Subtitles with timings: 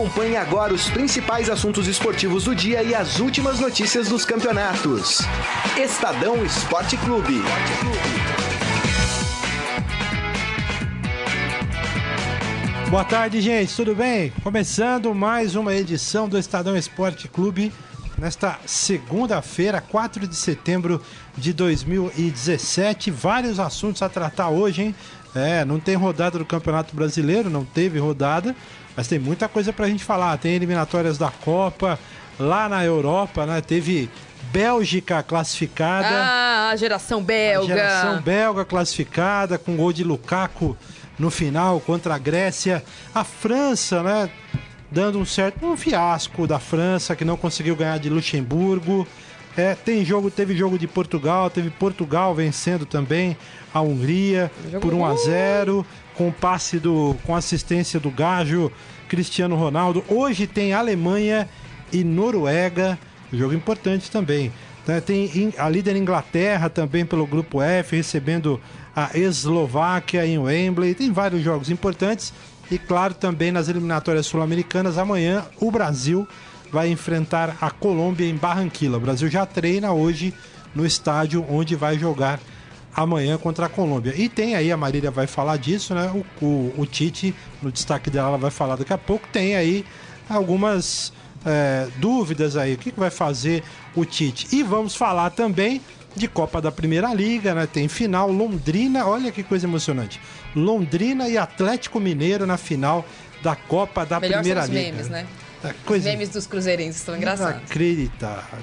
[0.00, 5.18] Acompanhe agora os principais assuntos esportivos do dia e as últimas notícias dos campeonatos.
[5.76, 7.42] Estadão Esporte Clube.
[12.88, 13.76] Boa tarde, gente.
[13.76, 14.32] Tudo bem?
[14.42, 17.70] Começando mais uma edição do Estadão Esporte Clube
[18.16, 21.02] nesta segunda-feira, 4 de setembro
[21.36, 23.10] de 2017.
[23.10, 24.94] Vários assuntos a tratar hoje, hein?
[25.34, 28.56] É, não tem rodada do Campeonato Brasileiro, não teve rodada,
[29.00, 30.36] mas tem muita coisa pra gente falar.
[30.36, 31.98] Tem eliminatórias da Copa,
[32.38, 33.62] lá na Europa, né?
[33.62, 34.10] Teve
[34.52, 36.06] Bélgica classificada.
[36.06, 37.72] Ah, a geração belga.
[37.72, 40.76] A geração belga classificada, com gol de Lukaku
[41.18, 42.84] no final contra a Grécia.
[43.14, 44.28] A França, né?
[44.90, 49.08] Dando um certo um fiasco da França, que não conseguiu ganhar de Luxemburgo.
[49.56, 53.34] É, tem jogo, teve jogo de Portugal, teve Portugal vencendo também
[53.72, 54.50] a Hungria
[54.82, 55.86] por 1 a 0
[56.20, 58.70] com passe do com assistência do Gajo,
[59.08, 60.04] Cristiano Ronaldo.
[60.06, 61.48] Hoje tem Alemanha
[61.90, 62.98] e Noruega,
[63.32, 64.52] jogo importante também.
[64.86, 68.60] Né, tem a líder Inglaterra também pelo grupo F recebendo
[68.94, 70.94] a Eslováquia em Wembley.
[70.94, 72.34] Tem vários jogos importantes
[72.70, 76.28] e claro também nas eliminatórias sul-americanas amanhã o Brasil
[76.70, 78.98] vai enfrentar a Colômbia em Barranquilla.
[78.98, 80.34] O Brasil já treina hoje
[80.74, 82.38] no estádio onde vai jogar
[82.94, 84.14] amanhã contra a Colômbia.
[84.16, 86.10] E tem aí, a Marília vai falar disso, né?
[86.40, 89.26] O, o, o Tite, no destaque dela, ela vai falar daqui a pouco.
[89.28, 89.84] Tem aí
[90.28, 91.12] algumas
[91.44, 92.74] é, dúvidas aí.
[92.74, 93.62] O que, que vai fazer
[93.94, 94.48] o Tite?
[94.54, 95.80] E vamos falar também
[96.14, 97.66] de Copa da Primeira Liga, né?
[97.66, 100.20] Tem final Londrina, olha que coisa emocionante.
[100.54, 103.04] Londrina e Atlético Mineiro na final
[103.42, 104.90] da Copa da Melhor Primeira são os Liga.
[104.90, 105.26] memes, né?
[105.62, 107.58] É, coisa Os memes dos cruzeirenses estão engraçados.
[107.58, 108.58] Inacreditável.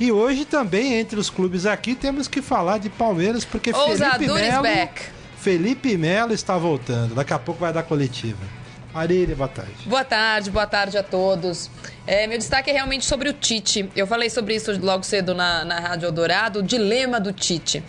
[0.00, 4.62] E hoje também, entre os clubes aqui, temos que falar de Palmeiras, porque Felipe Melo,
[4.62, 5.02] back.
[5.36, 7.14] Felipe Melo está voltando.
[7.14, 8.38] Daqui a pouco vai dar coletiva.
[8.94, 9.72] Marília, boa tarde.
[9.84, 11.70] Boa tarde, boa tarde a todos.
[12.06, 13.90] É, meu destaque é realmente sobre o Tite.
[13.94, 17.84] Eu falei sobre isso logo cedo na, na Rádio Eldorado, o dilema do Tite.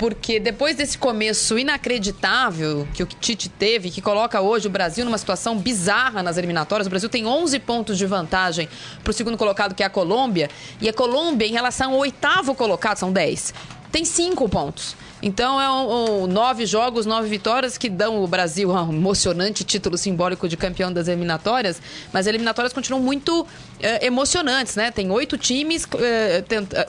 [0.00, 5.18] Porque depois desse começo inacreditável que o Tite teve, que coloca hoje o Brasil numa
[5.18, 8.66] situação bizarra nas eliminatórias, o Brasil tem 11 pontos de vantagem
[9.04, 10.48] para o segundo colocado, que é a Colômbia,
[10.80, 13.52] e a Colômbia, em relação ao oitavo colocado, são 10,
[13.92, 14.96] tem 5 pontos.
[15.22, 19.98] Então é um, um, nove jogos, nove vitórias que dão o Brasil um emocionante título
[19.98, 21.80] simbólico de campeão das eliminatórias,
[22.12, 23.46] mas as eliminatórias continuam muito
[23.80, 24.90] eh, emocionantes, né?
[24.90, 26.44] Tem oito times, eh,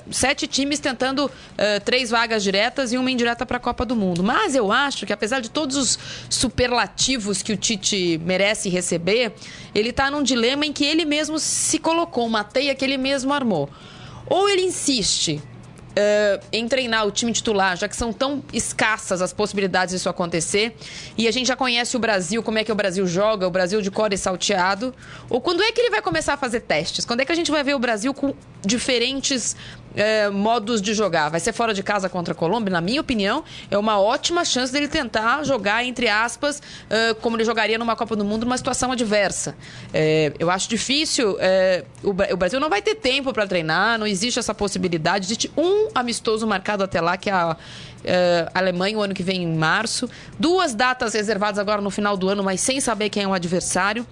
[0.09, 1.29] sete times tentando
[1.83, 4.23] três vagas diretas e uma indireta para a Copa do Mundo.
[4.23, 5.99] Mas eu acho que apesar de todos os
[6.29, 9.33] superlativos que o Tite merece receber,
[9.75, 13.33] ele está num dilema em que ele mesmo se colocou, uma teia que ele mesmo
[13.33, 13.69] armou.
[14.27, 15.41] Ou ele insiste
[15.91, 20.73] Uh, em treinar o time titular, já que são tão escassas as possibilidades disso acontecer.
[21.17, 23.81] E a gente já conhece o Brasil, como é que o Brasil joga, o Brasil
[23.81, 24.93] de core salteado.
[25.29, 27.03] Ou quando é que ele vai começar a fazer testes?
[27.03, 28.33] Quando é que a gente vai ver o Brasil com
[28.65, 29.55] diferentes
[29.91, 31.29] uh, modos de jogar?
[31.29, 32.71] Vai ser fora de casa contra a Colômbia?
[32.71, 37.45] Na minha opinião, é uma ótima chance dele tentar jogar, entre aspas, uh, como ele
[37.45, 39.55] jogaria numa Copa do Mundo, numa situação adversa.
[40.39, 41.37] eu acho difícil.
[42.03, 45.25] o Brasil não vai ter tempo para treinar, não existe essa possibilidade.
[45.25, 47.55] Existe um amistoso marcado até lá, que é a
[48.01, 50.09] uh, Alemanha, o ano que vem em março.
[50.39, 54.05] Duas datas reservadas agora no final do ano, mas sem saber quem é o adversário.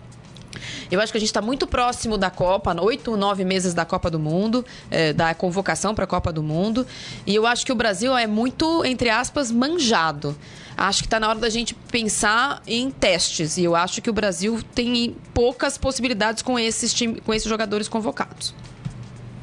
[0.91, 4.09] Eu acho que a gente está muito próximo da Copa, oito, nove meses da Copa
[4.09, 6.85] do Mundo, eh, da convocação para a Copa do Mundo.
[7.25, 10.35] E eu acho que o Brasil é muito, entre aspas, manjado.
[10.77, 13.57] Acho que está na hora da gente pensar em testes.
[13.57, 17.89] E eu acho que o Brasil tem poucas possibilidades com esses, time, com esses jogadores
[17.89, 18.53] convocados.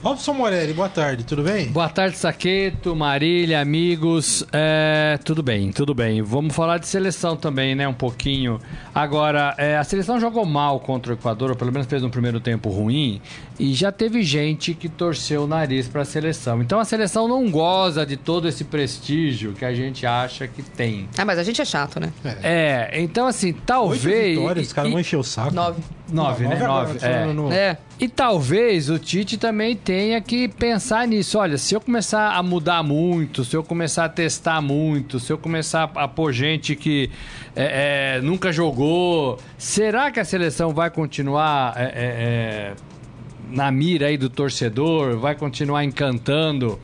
[0.06, 1.67] Robson Morelli, boa tarde, tudo bem?
[1.67, 4.47] Boa tarde, Saqueto, Marília, amigos.
[4.53, 6.22] É, tudo bem, tudo bem.
[6.22, 7.89] Vamos falar de seleção também, né?
[7.89, 8.61] Um pouquinho.
[8.95, 12.39] Agora, é, a seleção jogou mal contra o Equador, ou pelo menos fez um primeiro
[12.39, 13.21] tempo ruim,
[13.59, 16.62] e já teve gente que torceu o nariz para a seleção.
[16.62, 21.09] Então a seleção não goza de todo esse prestígio que a gente acha que tem.
[21.19, 22.12] Ah, mas a gente é chato, né?
[22.45, 24.04] É, é então assim, talvez.
[24.04, 25.53] Oito vitórias, os caras vão encher o saco.
[25.53, 25.83] Nove.
[26.09, 26.59] Nove, Não, né?
[26.67, 27.01] Nove.
[27.01, 27.27] só É.
[27.27, 27.79] no- É.
[27.99, 31.39] E talvez o Tite também tenha que pensar nisso.
[31.39, 35.39] Olha, se eu começar a mudar muito, se eu começar a testar muito, se eu
[35.39, 37.11] começar a pôr gente que
[37.57, 42.73] é, é, nunca jogou, será que a seleção vai continuar é, é, é,
[43.51, 45.17] na mira aí do torcedor?
[45.19, 46.79] Vai continuar encantando?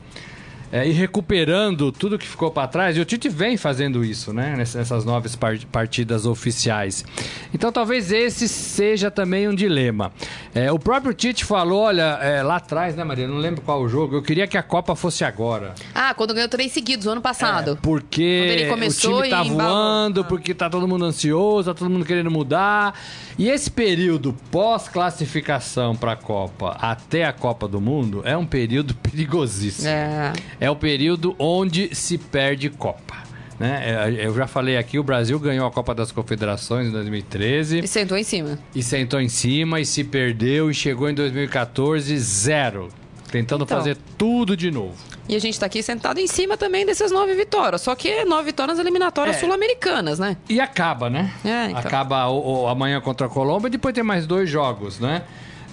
[0.73, 2.97] É, e recuperando tudo que ficou para trás.
[2.97, 4.55] E o Tite vem fazendo isso, né?
[4.57, 7.05] Ness- Nessas nove par- partidas oficiais.
[7.53, 10.11] Então talvez esse seja também um dilema.
[10.55, 13.27] É, o próprio Tite falou, olha, é, lá atrás, né, Maria?
[13.27, 14.15] Não lembro qual o jogo.
[14.15, 15.75] Eu queria que a Copa fosse agora.
[15.93, 17.73] Ah, quando ganhou três seguidos, ano passado.
[17.73, 19.73] É, porque o time tá e embalou.
[19.75, 20.23] voando, Ah.
[20.23, 22.99] porque tá todo mundo ansioso, tá todo mundo querendo mudar.
[23.37, 29.87] E esse período pós-classificação pra Copa até a Copa do Mundo é um período perigosíssimo.
[29.87, 30.33] É.
[30.63, 33.15] É o período onde se perde Copa.
[33.59, 33.83] Né?
[34.17, 37.87] É, Eu já falei aqui, o Brasil ganhou a Copa das Confederações em 2013 E
[37.87, 38.57] sentou em cima.
[38.73, 42.87] e sentou em cima e se perdeu e chegou em 2014 zero.
[43.31, 43.77] Tentando Então.
[43.77, 44.93] fazer tudo de novo.
[45.27, 47.81] E a gente tá aqui sentado em cima também dessas nove vitórias.
[47.81, 49.39] Só que nove vitórias eliminatórias É.
[49.39, 50.37] sul-americanas, né?
[50.47, 51.31] E acaba, né?
[51.43, 51.79] É, então.
[51.79, 55.23] Acaba o, o- amanhã contra a Colômbia e depois tem mais dois jogos, né?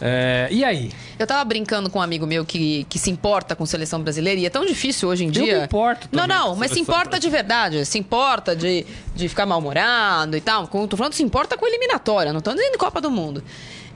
[0.01, 0.91] É, e aí?
[1.19, 4.47] Eu tava brincando com um amigo meu que, que se importa com seleção brasileira e
[4.47, 5.59] é tão difícil hoje em dia.
[5.59, 7.85] me importo Não, não, mas se importa de verdade.
[7.85, 10.67] Se importa de, de ficar mal-humorado e tal.
[10.67, 13.45] Tô falando se importa com eliminatória, não tô dizendo Copa do Mundo.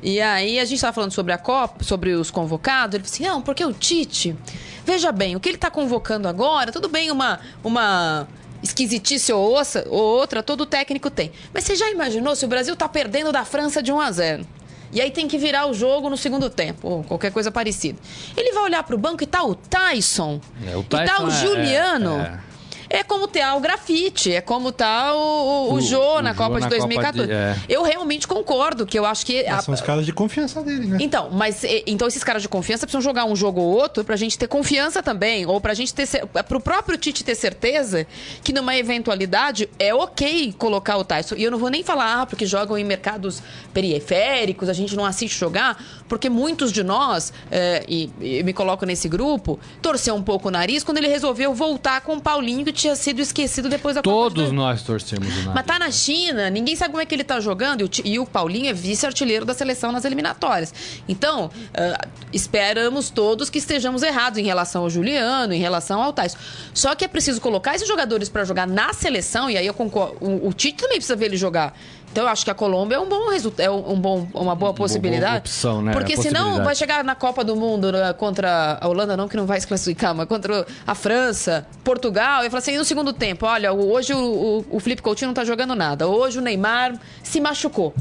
[0.03, 2.95] E aí a gente tava falando sobre a Copa, sobre os convocados.
[2.95, 4.37] Ele disse assim: não, porque o Tite.
[4.85, 7.41] Veja bem, o que ele tá convocando agora, tudo bem, uma.
[7.63, 8.29] uma
[8.63, 11.31] esquisitice ou, ouça, ou outra, todo técnico tem.
[11.53, 14.47] Mas você já imaginou se o Brasil tá perdendo da França de 1 a 0
[14.95, 17.99] e aí tem que virar o jogo no segundo tempo, ou qualquer coisa parecida.
[18.37, 21.29] Ele vai olhar pro banco e tá o Tyson, É, o e tá Tyson o
[21.29, 22.21] é- Juliano.
[22.21, 22.54] é, É,
[23.03, 26.37] como tá o grafite, é como tá o, o, o O- Jô o na Jô
[26.39, 27.27] Copa de na Copa 2014.
[27.27, 27.57] de- é.
[27.69, 29.47] Eu realmente concordo que eu acho que.
[29.47, 30.99] a- São os caras de confiança dele, né?
[31.01, 34.17] então, mas e- então esses caras de confiança precisam jogar um jogo ou outro pra
[34.17, 36.07] gente ter confiança também, ou pra gente ter
[36.49, 38.07] pro próprio Tite ter certeza
[38.43, 41.35] que numa eventualidade é OK colocar o Tyson.
[41.37, 43.43] E eu não vou nem falar ah, porque jogam em mercados
[43.73, 48.85] periféricos, a gente não assiste jogar, porque muitos de nós, é, e, e me coloco
[48.87, 52.73] nesse grupo, torceu um pouco o nariz quando ele resolveu voltar com o Paulinho que
[52.85, 56.77] tinha sido esquecido depois da de Todos nós torcemos o mas tá na China, ninguém
[56.77, 59.55] sabe como é que ele tá jogando e o, e o Paulinho é vice-artilheiro da
[59.55, 60.75] seleção nas eliminatórias.
[61.09, 66.37] Então, ah, esperamos todos que estejamos errados em relação ao Juliano, em relação ao Tais.
[66.75, 70.17] Só que é preciso colocar esses jogadores pra jogar na seleção, e aí eu concordo.
[70.21, 71.75] O, o Tite também precisa ver ele jogar.
[72.15, 74.73] Então eu acho que a Colômbia é um bom resultado, é um bom, uma boa
[74.73, 75.39] possibilidade.
[75.39, 75.93] opção, né?
[75.93, 79.47] Porque senão vai chegar na Copa do Mundo né, contra a Holanda, não, que não
[79.47, 83.73] vai se classificar, mas contra a França, Portugal, e falar assim, no segundo tempo, olha,
[83.73, 86.07] hoje o, o, o Felipe Coutinho não tá jogando nada.
[86.07, 87.93] Hoje o Neymar se machucou.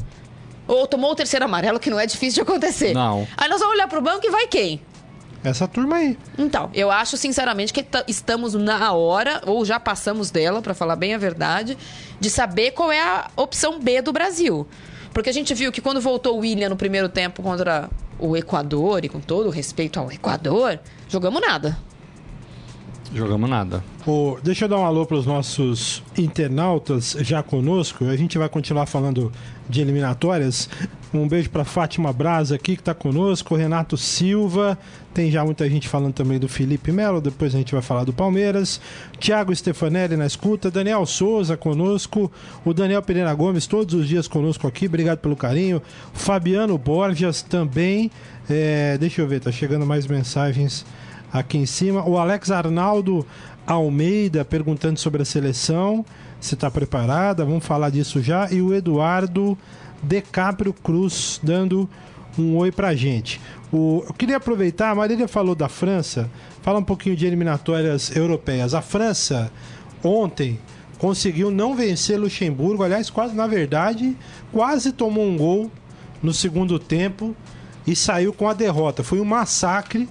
[0.68, 2.94] Ou tomou o terceiro amarelo, que não é difícil de acontecer.
[2.94, 3.26] Não.
[3.36, 4.80] Aí nós vamos olhar pro banco e vai quem?
[5.44, 6.16] Essa turma aí.
[6.38, 10.96] Então, eu acho sinceramente que ta- estamos na hora, ou já passamos dela, pra falar
[10.96, 11.76] bem a verdade,
[12.18, 14.66] de saber qual é a opção B do Brasil.
[15.12, 17.88] Porque a gente viu que quando voltou o William no primeiro tempo contra
[18.18, 21.76] o Equador, e com todo o respeito ao Equador, jogamos nada.
[23.14, 23.84] Jogamos nada.
[24.04, 28.04] Ô, deixa eu dar um alô para os nossos internautas já conosco.
[28.06, 29.30] A gente vai continuar falando
[29.68, 30.68] de eliminatórias.
[31.12, 34.76] Um beijo para Fátima Braza aqui que está conosco, Renato Silva.
[35.14, 37.20] Tem já muita gente falando também do Felipe Melo.
[37.20, 38.80] Depois a gente vai falar do Palmeiras.
[39.20, 40.68] Thiago Stefanelli na escuta.
[40.68, 42.32] Daniel Souza conosco.
[42.64, 44.86] O Daniel Pereira Gomes todos os dias conosco aqui.
[44.86, 45.80] Obrigado pelo carinho.
[46.12, 48.10] Fabiano Borges também.
[48.50, 50.84] É, deixa eu ver, tá chegando mais mensagens
[51.34, 52.08] aqui em cima.
[52.08, 53.26] O Alex Arnaldo
[53.66, 56.06] Almeida perguntando sobre a seleção.
[56.40, 57.44] Se está preparada?
[57.44, 58.48] Vamos falar disso já.
[58.52, 59.58] E o Eduardo
[60.00, 61.90] Decaprio Cruz dando
[62.38, 63.40] um oi pra gente.
[63.72, 66.30] O, eu queria aproveitar, a Marília falou da França,
[66.62, 68.74] fala um pouquinho de eliminatórias europeias.
[68.74, 69.50] A França,
[70.02, 70.58] ontem,
[70.98, 74.16] conseguiu não vencer Luxemburgo, aliás, quase, na verdade,
[74.52, 75.70] quase tomou um gol
[76.22, 77.34] no segundo tempo
[77.86, 79.02] e saiu com a derrota.
[79.02, 80.08] Foi um massacre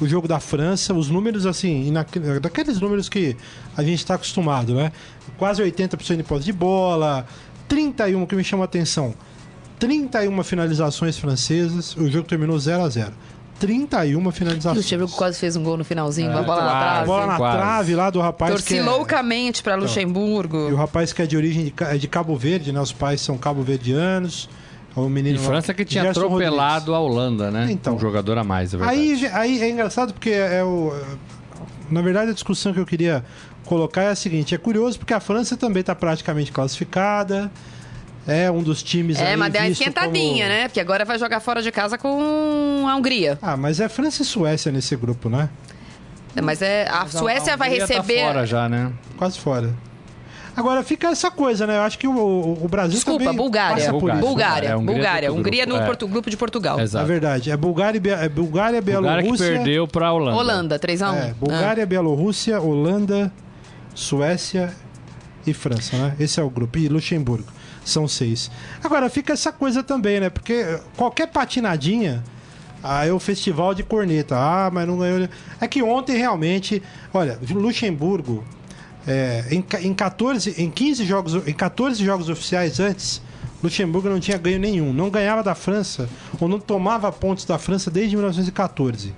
[0.00, 1.92] o jogo da França, os números assim,
[2.40, 3.36] daqueles números que
[3.76, 4.90] a gente está acostumado, né?
[5.38, 7.26] Quase 80% de posse de bola,
[7.68, 9.14] 31 que me chama a atenção.
[9.78, 13.12] 31 finalizações francesas, o jogo terminou 0 a 0.
[13.58, 14.76] 31 O finalizações.
[14.76, 16.80] Luxemburgo quase fez um gol no finalzinho, É, uma bola na quase.
[16.80, 17.06] A trave.
[17.06, 17.56] bola na Quase.
[17.58, 20.74] trave lá do rapaz Torci que é, loucamente pra E o Luxemburgo.
[20.74, 22.80] rapaz que é de origem de, é de Cabo Verde, né?
[22.80, 24.48] Os pais são cabo-verdianos.
[24.96, 27.66] O menino E França que tinha Gerson atropelado a Holanda, né?
[27.70, 27.96] Então.
[27.96, 28.98] um jogador a mais, é verdade.
[28.98, 30.92] Aí, aí é engraçado porque é o.
[31.90, 33.24] Na verdade, a discussão que eu queria
[33.64, 37.50] colocar é a seguinte: é curioso porque a França também está praticamente classificada.
[38.26, 40.68] É um dos times É, aí mas deu uma esquentadinha, como- né?
[40.68, 43.38] Porque agora vai jogar fora de casa com a Hungria.
[43.42, 45.50] Ah, mas é França e Suécia nesse grupo, né?
[46.42, 48.22] Mas é a Mas Suécia a vai tá receber.
[48.22, 48.90] fora já, né?
[49.18, 49.74] Quase fora.
[50.56, 51.76] Agora fica essa coisa, né?
[51.78, 52.12] Eu acho que o,
[52.62, 53.76] o- Brasil Desculpa, também Bulgária.
[53.76, 54.18] passa por Bulgária.
[54.20, 54.28] isso.
[54.28, 54.68] Bulgária.
[54.68, 55.28] É, a Hungria Bulgária.
[55.28, 55.80] tá outro Hungria grupo.
[55.80, 56.10] no É.
[56.12, 56.78] Grupo de Portugal.
[56.80, 57.06] É Exato.
[57.06, 57.50] verdade.
[57.50, 59.46] É Bulgária, é Bulgária, Bulgária que Bielorrússia.
[59.46, 60.36] perdeu pra Holanda.
[60.38, 61.14] Holanda, 3x1.
[61.16, 63.32] É, Bulgária, Bielorrússia, Holanda,
[63.94, 64.72] Suécia
[65.46, 66.14] e França, né?
[66.18, 66.78] Esse é o grupo.
[66.78, 67.46] E Luxemburgo.
[67.84, 68.50] São seis.
[68.82, 70.30] Agora, fica essa coisa também, né?
[70.30, 72.22] Porque qualquer patinadinha.
[72.82, 74.36] Ah, é o festival de corneta.
[74.36, 75.28] Ah, mas não ganhou.
[75.60, 76.82] É que ontem realmente.
[77.12, 78.44] Olha, Luxemburgo.
[79.06, 83.20] É, em, em 14, em 15 jogos, em 14 jogos oficiais antes,
[83.62, 84.92] Luxemburgo não tinha ganho nenhum.
[84.92, 86.08] Não ganhava da França,
[86.40, 89.14] ou não tomava pontos da França desde 1914.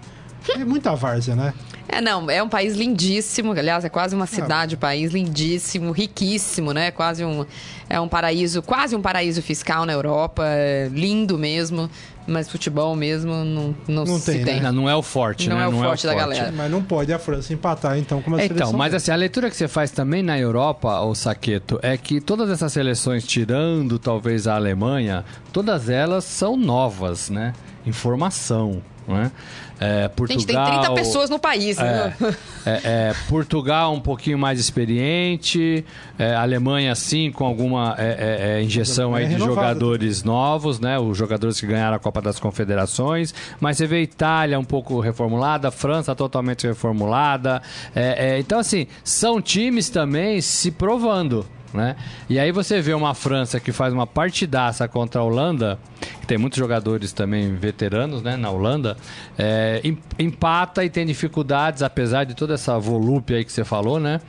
[0.49, 1.53] É muita várzea, né?
[1.89, 6.73] É, não, é um país lindíssimo, aliás, é quase uma cidade, um país lindíssimo, riquíssimo,
[6.73, 6.91] né?
[6.91, 7.45] Quase um
[7.89, 11.89] é um paraíso, quase um paraíso fiscal na Europa, é lindo mesmo,
[12.27, 14.55] mas futebol mesmo não, não, Não se tem, tem.
[14.57, 14.63] né?
[14.63, 15.65] Não, não é o forte, Não né?
[15.65, 16.53] é o forte da galera.
[16.53, 18.77] Mas não pode a França empatar, então, com uma Então, seleção.
[18.79, 22.51] mas assim, a leitura que você faz também na Europa, o Saqueto, é que todas
[22.51, 27.53] essas seleções, tirando talvez a Alemanha, todas elas são novas, né?
[27.87, 29.31] Informação, né?
[29.79, 32.17] É, Portugal, Gente, tem 30 pessoas no país, É, né?
[32.65, 35.85] é, é, Portugal um pouquinho mais experiente,
[36.19, 40.99] é, Alemanha sim com alguma é, é, injeção aí de jogadores novos, né?
[40.99, 45.71] Os jogadores que ganharam a Copa das Confederações, mas você vê Itália um pouco reformulada,
[45.71, 47.61] França totalmente reformulada,
[47.95, 51.45] É, é, então assim são times também se provando.
[51.75, 51.97] Né?
[52.29, 55.79] E aí você vê uma França que faz uma partidaça contra a Holanda,
[56.21, 58.97] que tem muitos jogadores também veteranos né, na Holanda,
[59.37, 63.99] é, em- empata e tem dificuldades, apesar de toda essa volúpia aí que você falou,
[64.01, 64.21] né?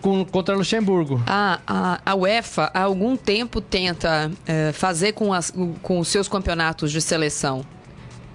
[0.00, 1.22] com- contra Luxemburgo.
[1.26, 5.28] A, a, a UEFA há algum tempo tenta eh, fazer com,
[5.82, 7.62] com os seus campeonatos de seleção.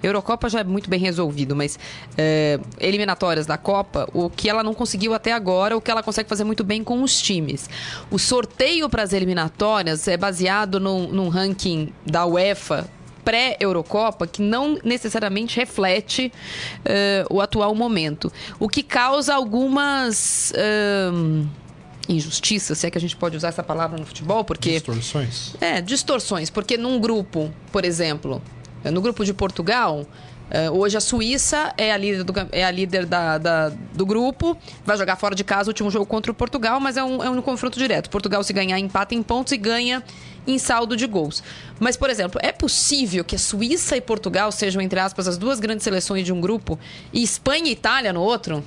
[0.02, 1.78] Eurocopa já é muito bem resolvido, mas
[2.16, 6.28] eh, eliminatórias da Copa, o que ela não conseguiu até agora, o que ela consegue
[6.28, 7.68] fazer muito bem com os times.
[8.10, 12.88] O sorteio para as eliminatórias é baseado num, num ranking da UEFA
[13.24, 16.32] pré-Eurocopa que não necessariamente reflete
[16.84, 18.32] eh, o atual momento.
[18.60, 20.52] O que causa algumas.
[20.56, 21.46] ahn,
[22.08, 25.56] injustiças, se é que a gente pode usar essa palavra no futebol, porque Distorções.
[25.60, 30.06] é, distorções, porque num grupo, por exemplo, eh, no grupo de Portugal,
[30.50, 34.56] eh, hoje a Suíça é a líder, do, é a líder da, da- do grupo,
[34.84, 37.28] vai jogar fora de casa o último jogo contra o Portugal, mas é um, é
[37.30, 38.08] um confronto direto.
[38.10, 40.02] Portugal, se ganhar, empata em pontos e ganha
[40.46, 41.42] em saldo de gols.
[41.80, 45.58] Mas, por exemplo, é possível que a Suíça e Portugal sejam, entre aspas, as duas
[45.58, 46.78] grandes seleções de um grupo
[47.12, 48.62] e Espanha e Itália no outro?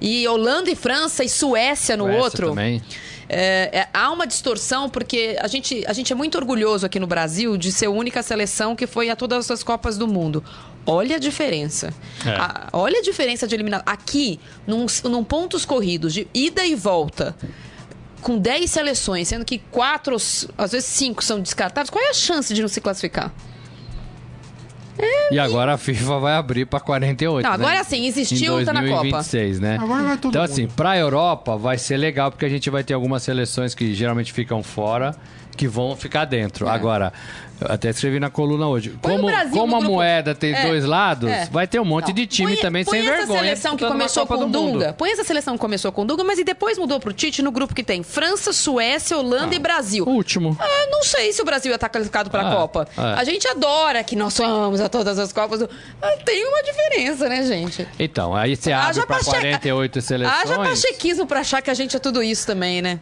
[0.00, 2.48] E Holanda e França e Suécia no Suécia outro?
[2.48, 2.82] também.
[3.34, 7.06] É, é, há uma distorção porque a gente, a gente é muito orgulhoso aqui no
[7.06, 10.44] Brasil de ser a única seleção que foi a todas as Copas do Mundo.
[10.84, 11.94] Olha a diferença.
[12.26, 12.30] É.
[12.30, 13.84] A- olha a diferença de eliminação.
[13.86, 17.34] Aqui, num, num pontos corridos de ida e volta,
[18.20, 22.52] com 10 seleções, sendo que quatro, às vezes cinco são descartados, qual é a chance
[22.52, 23.32] de não se classificar?
[25.30, 27.42] E agora a FIFA vai abrir para 48.
[27.42, 27.54] Não, né?
[27.54, 29.02] agora sim, existiu, em tá na Copa.
[29.02, 29.78] 2026, né?
[29.80, 30.50] Agora vai todo então, mundo.
[30.50, 34.32] assim, pra Europa vai ser legal, porque a gente vai ter algumas seleções que geralmente
[34.32, 35.14] ficam fora,
[35.56, 36.68] que vão ficar dentro.
[36.68, 37.12] Agora,
[37.68, 38.90] eu até escrevi na coluna hoje.
[39.02, 41.46] Põe como como a grupo- moeda tem É, dois lados, é.
[41.50, 43.38] vai ter um monte Não, de time põe- também põe sem essa vergonha.
[43.40, 44.48] seleção que uma começou com.
[44.50, 44.92] Dunga.
[44.92, 47.74] Põe essa seleção que começou com Dunga, mas e depois mudou pro Tite no grupo
[47.74, 50.04] que tem França, Suécia, Holanda e Brasil.
[50.06, 50.56] Último.
[50.60, 52.88] Ah, não sei se o Brasil ia estar qualificado para a Ah, Copa.
[52.96, 53.00] é.
[53.20, 55.60] A gente adora que nós somos a todas as Copas.
[55.60, 57.86] do- Ah, tem uma diferença, né, gente?
[57.98, 60.40] Então, aí você abre para pache- 48 seleções.
[60.42, 62.98] Haja pachequismo para achar que a gente é tudo isso também, né?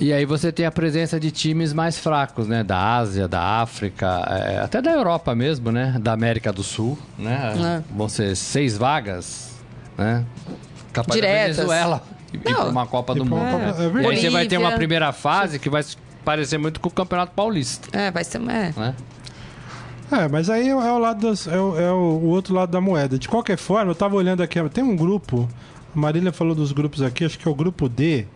[0.00, 2.64] E aí você tem a presença de times mais fracos, né?
[2.64, 5.96] Da Ásia, da África, é, até da Europa mesmo, né?
[6.00, 7.52] Da América do Sul, né?
[7.56, 7.94] É.
[7.94, 9.52] Vão ser seis vagas,
[9.96, 10.24] né?
[10.92, 11.56] Capaz Diretas.
[11.56, 12.40] Venezuela Não.
[12.54, 13.50] para uma Copa Ir do Mundo.
[13.50, 14.06] Copa- é e verdade.
[14.08, 15.84] aí você vai ter uma primeira fase que vai
[16.24, 18.38] parecer muito com o Campeonato Paulista, É, vai ser.
[18.38, 18.72] É.
[18.76, 18.94] né?
[20.10, 23.18] É, mas aí é o lado das- é, o, é o outro lado da moeda.
[23.18, 25.48] De qualquer forma, eu tava olhando aqui, tem um grupo,
[25.94, 28.26] a Marília falou dos grupos aqui, acho que é o grupo D.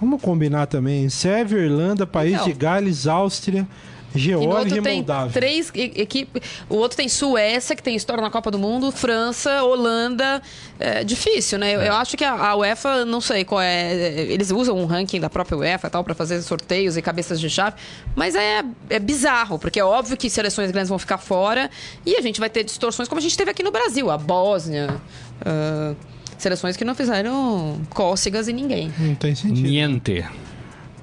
[0.00, 1.08] Vamos combinar também.
[1.08, 3.66] Sérvia, Irlanda, País de Gales, Áustria,
[4.14, 5.32] E Geórgia outro e tem Moldávia.
[5.32, 6.40] três equipes.
[6.68, 10.40] O outro tem Suécia, que tem história na Copa do Mundo, França, Holanda.
[10.80, 11.74] É difícil, né?
[11.74, 13.92] Eu, eu acho que a, a UEFA, não sei qual é.
[14.30, 17.50] Eles usam um ranking da própria UEFA e tal para fazer sorteios e cabeças de
[17.50, 17.76] chave.
[18.16, 21.68] Mas é, é bizarro, porque é óbvio que seleções grandes vão ficar fora
[22.06, 24.10] e a gente vai ter distorções como a gente teve aqui no Brasil.
[24.10, 24.96] A Bósnia.
[25.44, 25.94] ah,
[26.38, 28.92] seleções que não fizeram cócegas em ninguém.
[28.98, 29.68] Não tem sentido.
[29.68, 30.24] Niente.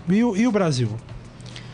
[0.09, 0.89] E o, e o Brasil?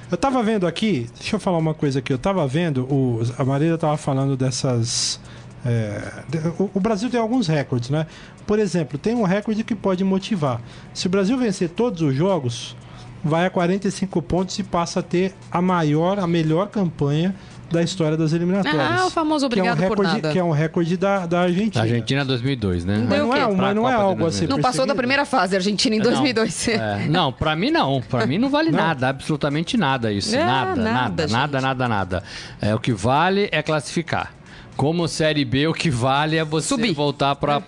[0.10, 2.12] Eu tava vendo aqui, deixa eu falar uma coisa aqui.
[2.12, 5.20] Eu tava vendo, o, a Marília tava falando dessas.
[5.66, 8.06] é, de- o, o Brasil tem alguns recordes, né?
[8.46, 10.62] Por exemplo, tem um recorde que pode motivar.
[10.94, 12.76] Se o Brasil vencer todos os jogos,
[13.24, 17.34] vai a 45 pontos e passa a ter a maior, a melhor campanha
[17.72, 18.82] da história das eliminatórias.
[18.82, 20.32] Ah, o famoso obrigado que é um por recorde, nada.
[20.34, 21.84] Que é um recorde da, da Argentina.
[21.84, 22.98] Argentina 2002, né?
[23.00, 24.48] Mas Deu não é, mas não é algo assim.
[24.48, 26.68] Não passou da primeira fase, a Argentina em 2002.
[26.68, 28.02] Não, é, não pra mim não.
[28.02, 28.80] Pra mim não vale Não?
[28.80, 30.36] nada, absolutamente nada isso.
[30.36, 32.24] É, nada, nada, nada, nada, nada, nada.
[32.62, 34.34] É, o que vale é classificar.
[34.76, 36.94] Como Série B, o que vale é você Subir.
[36.94, 37.62] voltar pra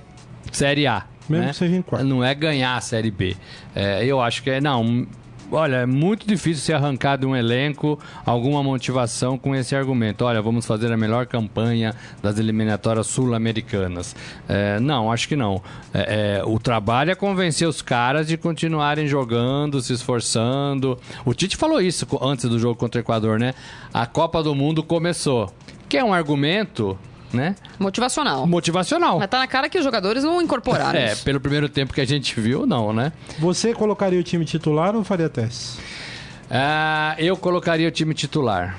[0.52, 1.04] Série A.
[1.30, 1.52] Mesmo né?
[1.52, 2.06] que seja em quarto.
[2.06, 3.36] Não é ganhar a Série B.
[3.76, 4.62] É, eu acho que é.
[4.62, 5.08] Não.
[5.56, 10.26] Olha, é muito difícil ser arrancado de um elenco alguma motivação com esse argumento.
[10.26, 11.94] Olha, vamos fazer a melhor campanha
[12.24, 14.16] das eliminatórias sul-americanas.
[14.50, 15.62] É, não, acho que não.
[15.94, 20.98] É, é, o trabalho é convencer os caras de continuarem jogando, se esforçando.
[21.24, 23.54] O Tite falou isso antes do jogo contra o Equador, né?
[23.94, 25.54] A Copa do Mundo começou.
[25.88, 26.98] Que é um argumento,
[27.34, 27.56] né?
[27.80, 28.46] Motivacional.
[28.48, 29.20] Motivacional.
[29.20, 31.24] Mas tá na cara que os jogadores não incorporaram É, isso.
[31.24, 33.12] pelo primeiro tempo que a gente viu, não, né?
[33.40, 35.80] Você colocaria o time titular ou faria teste?
[36.50, 38.78] Ah, eu colocaria o time titular.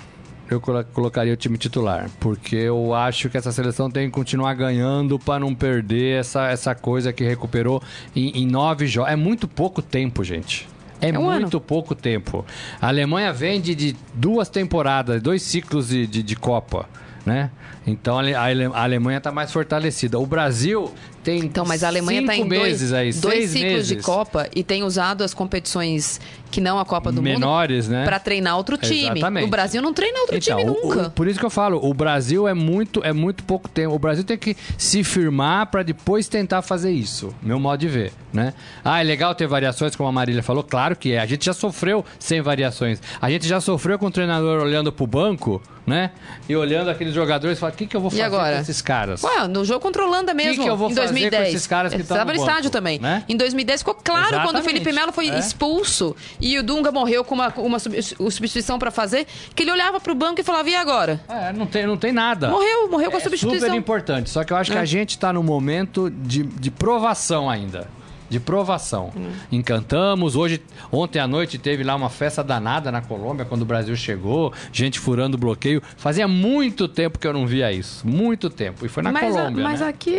[0.50, 4.52] Eu colo- colocaria o time titular, porque eu acho que essa seleção tem que continuar
[4.54, 7.82] ganhando para não perder essa, essa coisa que recuperou
[8.14, 9.11] em, em nove jogos.
[9.11, 10.68] É muito pouco tempo, gente.
[11.00, 12.44] É, É um muito pouco tempo.
[12.80, 16.87] A Alemanha vem de, de duas temporadas, dois ciclos de, de, de Copa,
[17.25, 17.50] né?
[17.87, 20.19] Então a, Ale- a Ale- a Alemanha está mais fortalecida.
[20.19, 20.93] O Brasil
[21.25, 23.88] tem Então, mas a Alemanha cinco tá em meses dois, aí, dois ciclos meses.
[23.88, 28.04] de Copa e tem usado as competições que não a Copa do Menores, Mundo né?
[28.04, 29.00] pra treinar outro time.
[29.19, 29.45] Exatamente.
[29.45, 31.07] O Brasil não treina outro time Então, o- nunca.
[31.09, 33.93] o- por isso que eu falo, o Brasil é muito, é muito pouco tempo.
[33.93, 37.35] O Brasil tem que se firmar para depois tentar fazer isso.
[37.43, 38.54] Meu modo de ver, né?
[38.85, 40.62] Ah, é legal ter variações, como a Marília falou.
[40.62, 41.19] Claro que é.
[41.19, 43.02] A gente já sofreu sem variações.
[43.21, 46.12] A gente já sofreu com o treinador olhando pro banco, né?
[46.49, 49.25] E olhando aqueles jogadores e falando: o que, que eu vou fazer com esses caras?
[49.25, 51.49] Ué, no jogo contra a Holanda mesmo, que eu vou em fazer com 2010.
[51.54, 52.99] esses caras que Estava no estádio também.
[52.99, 53.25] né?
[53.28, 54.64] Em 2010 ficou claro quando o Exatamente.
[54.64, 55.38] Felipe Melo foi É.
[55.38, 60.00] expulso e o Dunga morreu com uma, uma sub- substituição pra fazer, que ele olhava
[60.00, 61.21] pro banco e falava, e agora?
[61.28, 62.49] É, não tem, não tem nada.
[62.49, 63.61] Morreu, morreu com a é substituição.
[63.68, 64.30] super importante.
[64.30, 64.80] Só que eu acho que É.
[64.80, 67.88] a gente tá no momento de, de provação ainda.
[68.35, 69.12] De provação.
[69.17, 69.31] Hum.
[69.53, 70.35] Encantamos.
[70.35, 70.61] Hoje,
[70.91, 74.99] ontem à noite, teve lá uma festa danada na Colômbia, quando o Brasil chegou, gente
[74.99, 75.81] furando o bloqueio.
[75.97, 78.05] Fazia muito tempo que eu não via isso.
[78.05, 78.85] Muito tempo.
[78.85, 79.62] E foi na mas a- Colômbia.
[79.62, 79.87] mas né?
[79.87, 80.17] aqui...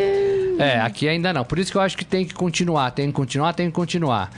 [0.58, 1.44] É, aqui ainda não.
[1.44, 4.32] Por isso que eu acho que tem que continuar, tem que continuar, tem que continuar.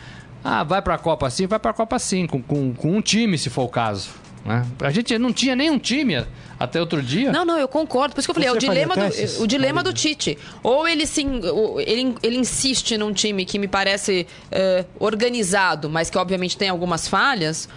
[0.44, 3.52] Ah, vai pra Copa assim, vai pra Copa sim, com, com, com um time, se
[3.52, 4.10] for o caso.
[4.48, 4.66] Né?
[4.80, 6.26] A gente não tinha nenhum time
[6.60, 7.32] até outro dia.
[7.32, 8.16] Não, não, eu concordo.
[8.16, 9.94] Por isso que eu falei, é o Você faria dilema, testes, do, o dilema do
[9.94, 10.38] Tite.
[10.64, 16.10] Ou ele, se, o- ele, ele insiste num time que me parece é, organizado, mas
[16.10, 17.68] que obviamente tem algumas falhas.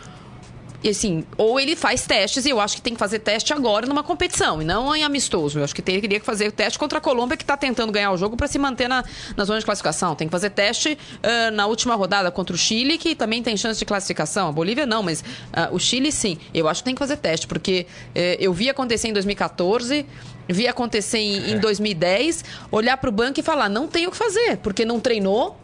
[0.83, 3.87] E assim, ou ele faz testes, e eu acho que tem que fazer teste agora
[3.87, 5.59] numa competição, e não em amistoso.
[5.59, 8.17] Eu acho que teria que fazer teste contra a Colômbia, que está tentando ganhar o
[8.17, 9.05] jogo para se manter na,
[9.37, 10.15] na zona de classificação.
[10.15, 13.79] Tem que fazer teste ah, na última rodada contra o Chile, que também tem chance
[13.79, 14.49] de classificação.
[14.49, 16.39] A Bolívia não, mas ah, o Chile sim.
[16.55, 20.07] Eu acho que tem que fazer teste, porque eh, eu vi acontecer em 2014.
[20.49, 24.17] Vi acontecer em, em 2010, olhar para o banco e falar: não tem o que
[24.17, 25.57] fazer, porque não treinou,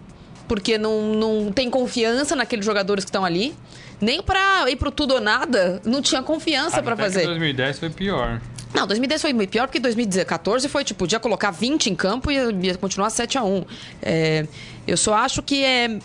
[0.47, 3.55] porque não, não tem confiança naqueles jogadores que estão ali.
[4.01, 7.25] Nem pra ir pro tudo ou nada, não tinha confiança pra fazer.
[7.25, 8.41] 2010 foi pior.
[8.75, 12.35] Não, 2010 foi muito pior, porque 2014 foi, tipo, podia colocar 20 em campo e
[12.35, 13.65] ia, ia continuar 7 a 1
[14.03, 14.47] É,
[14.87, 15.99] Eu só acho que é.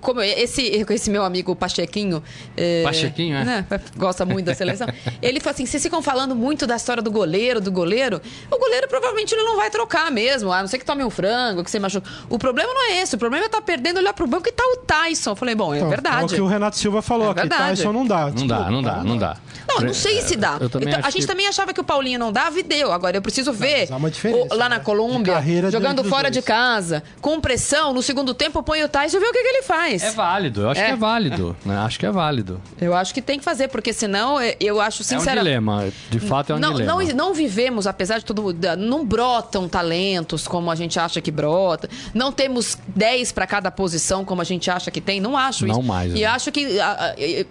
[0.00, 2.22] Como esse, esse meu amigo Pachequinho.
[2.56, 3.44] é, Pachequinho, é?
[3.44, 3.66] né,
[3.96, 4.86] gosta muito da seleção.
[5.20, 8.20] ele falou assim: vocês ficam falando muito da história do goleiro, do goleiro.
[8.50, 11.62] O goleiro provavelmente ele não vai trocar mesmo, a não ser que tome um frango,
[11.64, 12.08] que você machuca.
[12.28, 14.62] O problema não é esse, o problema é estar perdendo, olhar pro banco e tá
[14.64, 15.30] o Tyson.
[15.32, 16.24] Eu falei, bom, é Então, É verdade.
[16.24, 17.40] o que o Renato Silva falou É aqui.
[17.40, 17.76] verdade.
[17.76, 18.30] Tyson não dá.
[18.30, 19.36] Não dá, não dá, não dá.
[19.68, 20.58] Não, não sei se dá.
[20.60, 22.92] Eu Então, a gente que- também achava que o Paulinho não dava e deu.
[22.92, 24.74] Agora eu preciso ver mas há uma diferença, o- lá né?
[24.76, 26.34] na De Colômbia, jogando fora dois.
[26.34, 29.48] de casa, com pressão, no segundo tempo põe o Tyson e vê o que, que
[29.48, 29.71] ele faz.
[30.06, 30.86] É válido, eu acho É.
[30.86, 31.56] que é válido.
[31.64, 31.76] né?
[31.78, 32.60] Acho que é válido.
[32.80, 35.88] Eu acho que tem que fazer, porque senão é, eu acho É um dilema.
[36.10, 36.92] De fato, é um não, dilema.
[37.04, 41.88] não, não vivemos, apesar de tudo, não brotam talentos como a gente acha que brota.
[42.14, 45.20] Não temos 10 para cada posição como a gente acha que tem.
[45.20, 45.82] Não acho Não isso.
[45.82, 46.24] mais, E né?
[46.26, 46.66] acho que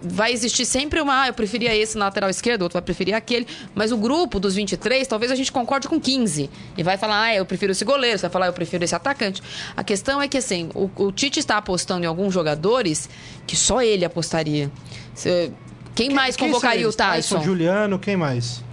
[0.02, 1.22] vai existir sempre uma.
[1.22, 3.46] Ah, eu preferia esse na lateral esquerda, outro vai preferir aquele.
[3.74, 6.50] Mas o grupo dos 23, talvez a gente concorde com 15.
[6.76, 8.18] E vai falar, ah, eu prefiro esse goleiro.
[8.18, 9.42] Você vai falar, eu prefiro esse atacante.
[9.76, 13.08] A questão é que, assim, o, o Tite está apostando em alguns jogadores
[13.46, 14.70] que só ele apostaria.
[15.14, 15.50] Se-
[15.94, 17.26] Quem, mais Quem convocaria são o eles?
[17.28, 17.42] Tyson?
[17.42, 18.64] Juliano, quem mais?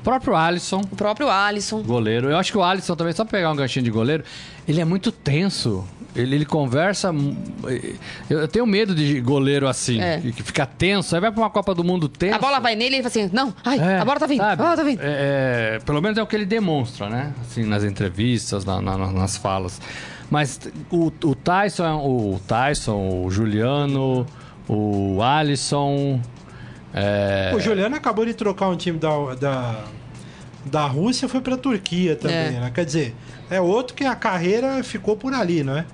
[0.00, 1.82] O próprio Alisson, O próprio Alisson.
[1.82, 2.28] goleiro.
[2.30, 4.22] Eu acho que o Alisson também, só pra pegar um ganchinho de goleiro,
[4.68, 5.84] ele é muito tenso.
[6.16, 7.10] Ele, ele conversa.
[8.30, 10.20] Eu, tenho medo de goleiro assim, É.
[10.20, 11.14] que fica tenso.
[11.14, 12.34] Aí vai pra uma Copa do Mundo tenso.
[12.36, 14.42] A bola vai nele e ele fala assim: não, ai, É, a bola tá vindo,
[14.42, 15.00] a bola tá vindo.
[15.00, 17.32] É, é, pelo menos é o que ele demonstra, né?
[17.40, 19.80] Assim, nas entrevistas, na- na- nas falas.
[20.30, 20.58] Mas
[20.90, 24.26] o, o Tyson, o Tyson, o Juliano,
[24.68, 26.20] o Alisson.
[26.92, 29.84] É, O Juliano acabou de trocar um time da, da,
[30.64, 32.60] da Rússia foi pra Turquia também, É.
[32.60, 32.70] né?
[32.74, 33.14] Quer dizer,
[33.50, 35.84] é outro que a carreira ficou por ali, não é?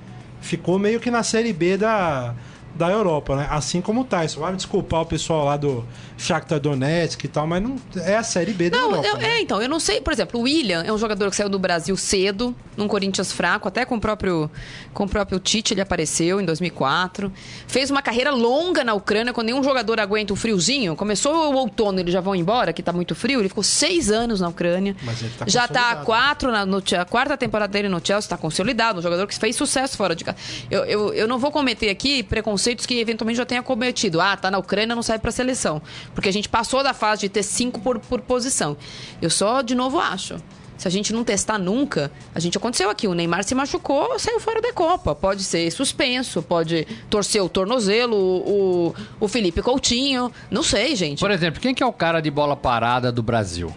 [0.40, 2.35] Ficou meio que na Série B da,
[2.74, 3.46] da Europa, né?
[3.50, 4.40] Assim como o Tyson.
[4.40, 5.85] Vai me desculpar o pessoal lá do
[6.16, 9.06] Shakhtar Donetsk e tal, mas não é a Série B da Não, Europa.
[9.09, 9.28] eu- né?
[9.28, 11.59] é, então, eu não sei, por exemplo, o William é um jogador que saiu do
[11.59, 14.50] Brasil cedo, num Corinthians fraco, até com o próprio
[14.94, 17.33] com o próprio Tite ele apareceu em 2004.
[17.66, 20.96] Fez uma carreira longa na Ucrânia, quando nenhum jogador aguenta o friozinho.
[20.96, 23.40] Começou o outono, eles já vão embora, que tá muito frio.
[23.40, 24.96] Ele ficou seis anos na Ucrânia.
[25.02, 26.06] Mas ele tá já tá consolidado.
[26.06, 29.56] quatro na no, a quarta temporada dele no Chelsea, tá consolidado, um jogador que fez
[29.56, 30.37] sucesso fora de casa.
[30.70, 32.22] Eu, eu, eu não vou cometer aqui
[32.61, 34.20] preconceitos que eventualmente já tenha cometido.
[34.20, 35.81] Ah, tá na Ucrânia, não serve pra seleção.
[36.14, 38.77] Porque a gente passou da fase de ter cinco por, por posição.
[39.20, 40.37] Eu só, de novo, acho.
[40.77, 43.07] Se a gente não testar nunca, a gente aconteceu aqui.
[43.07, 45.14] O Neymar se machucou, saiu fora da Copa.
[45.14, 50.33] Pode ser suspenso, pode torcer o tornozelo, o, o, o Felipe Coutinho.
[50.51, 51.20] Não sei, gente.
[51.20, 53.70] Por exemplo, quem que é o cara de bola parada do Brasil?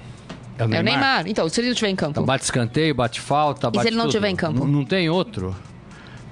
[0.57, 1.27] É o Neymar.
[1.27, 2.11] Então, se ele não estiver em campo.
[2.11, 4.63] Então, bate escanteio, bate falta, bate ele não tiver em campo?
[4.63, 5.53] N- Não tem outro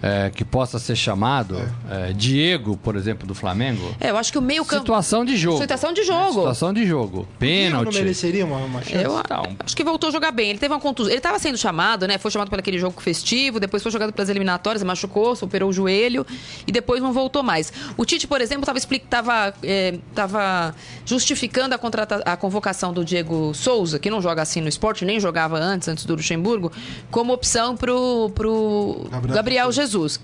[0.02, 1.58] é, que possa ser chamado?
[1.90, 3.96] É, Diego, por exemplo, do Flamengo?
[4.00, 4.82] É, eu acho que o meio campo.
[4.82, 5.60] Situação de jogo.
[5.60, 6.34] Situação de jogo.
[6.40, 7.18] Situação de jogo.
[7.20, 7.94] Não Pênalti.
[7.96, 8.96] mereceria uma, uma chance?
[9.04, 9.44] Eu Então.
[9.64, 10.50] acho que voltou a jogar bem.
[10.50, 11.12] Ele teve uma contusão.
[11.12, 12.18] Ele estava sendo chamado, né?
[12.18, 15.74] Foi chamado para aquele jogo festivo, depois foi jogado para as eliminatórias, machucou, superou o
[15.74, 16.26] joelho
[16.66, 17.72] e depois não voltou mais.
[17.98, 23.54] O Tite, por exemplo, estava tava, é, tava justificando a, contrata- a convocação do Diego
[23.54, 26.72] Souza, que não joga assim no esporte, nem jogava antes, antes do Luxemburgo,
[27.10, 30.20] como opção pro, pro Gabriel Gabriel Jesus.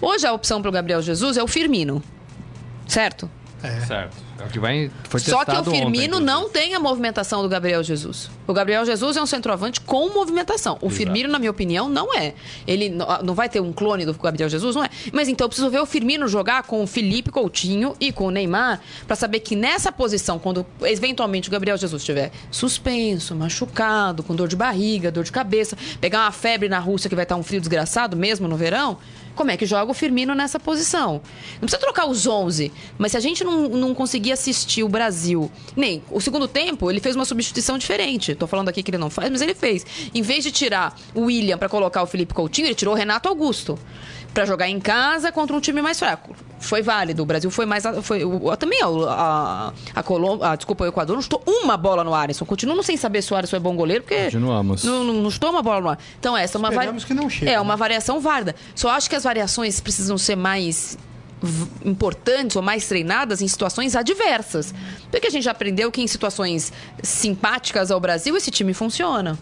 [0.00, 2.02] Hoje a opção pro Gabriel Jesus é o Firmino.
[2.86, 3.30] Certo?
[3.86, 4.16] Certo.
[4.42, 6.24] É o que vai, foi Só que o ontem, Firmino inclusive.
[6.26, 8.28] não tem a movimentação do Gabriel Jesus.
[8.46, 10.78] O Gabriel Jesus é um centroavante com movimentação.
[10.80, 12.34] O Firmino, na minha opinião, não é.
[12.66, 14.90] Ele n- não vai ter um clone do Gabriel Jesus, não é.
[15.12, 18.30] Mas então eu preciso ver o Firmino jogar com o Felipe Coutinho e com o
[18.32, 24.34] Neymar pra saber que nessa posição, quando eventualmente o Gabriel Jesus estiver suspenso, machucado, com
[24.34, 27.42] dor de barriga, dor de cabeça, pegar uma febre na Rússia que vai estar um
[27.42, 28.98] frio desgraçado mesmo no verão,
[29.34, 31.20] como é que joga o Firmino nessa posição?
[31.54, 35.50] Não precisa trocar os 11, mas se a gente não, não conseguir assistir o Brasil,
[35.76, 38.34] nem o segundo tempo, ele fez uma substituição diferente.
[38.34, 39.84] Tô falando aqui que ele não faz, mas ele fez.
[40.14, 43.28] Em vez de tirar o William para colocar o Felipe Coutinho, ele tirou o Renato
[43.28, 43.78] Augusto
[44.32, 46.34] para jogar em casa contra um time mais fraco.
[46.58, 47.22] Foi válido.
[47.24, 47.82] O Brasil foi mais.
[48.02, 48.20] Foi,
[48.58, 50.48] também a, a, Colômbia.
[50.50, 52.44] a- desculpa, o Equador não chutou uma bola no Alisson.
[52.44, 54.24] Continuo sem saber se o Alisson é bom goleiro, porque.
[54.24, 54.84] Continuamos.
[54.84, 55.98] Não, não, não chutou uma bola no ar.
[56.20, 56.68] Então, essa é uma
[57.14, 57.60] não chegue, É né?
[57.60, 58.54] uma variação válida.
[58.76, 60.96] Só acho que as variações precisam ser mais
[61.84, 64.74] importantes ou mais treinadas em situações adversas.
[65.10, 69.38] Porque a gente já aprendeu que em situações simpáticas ao Brasil esse time funciona.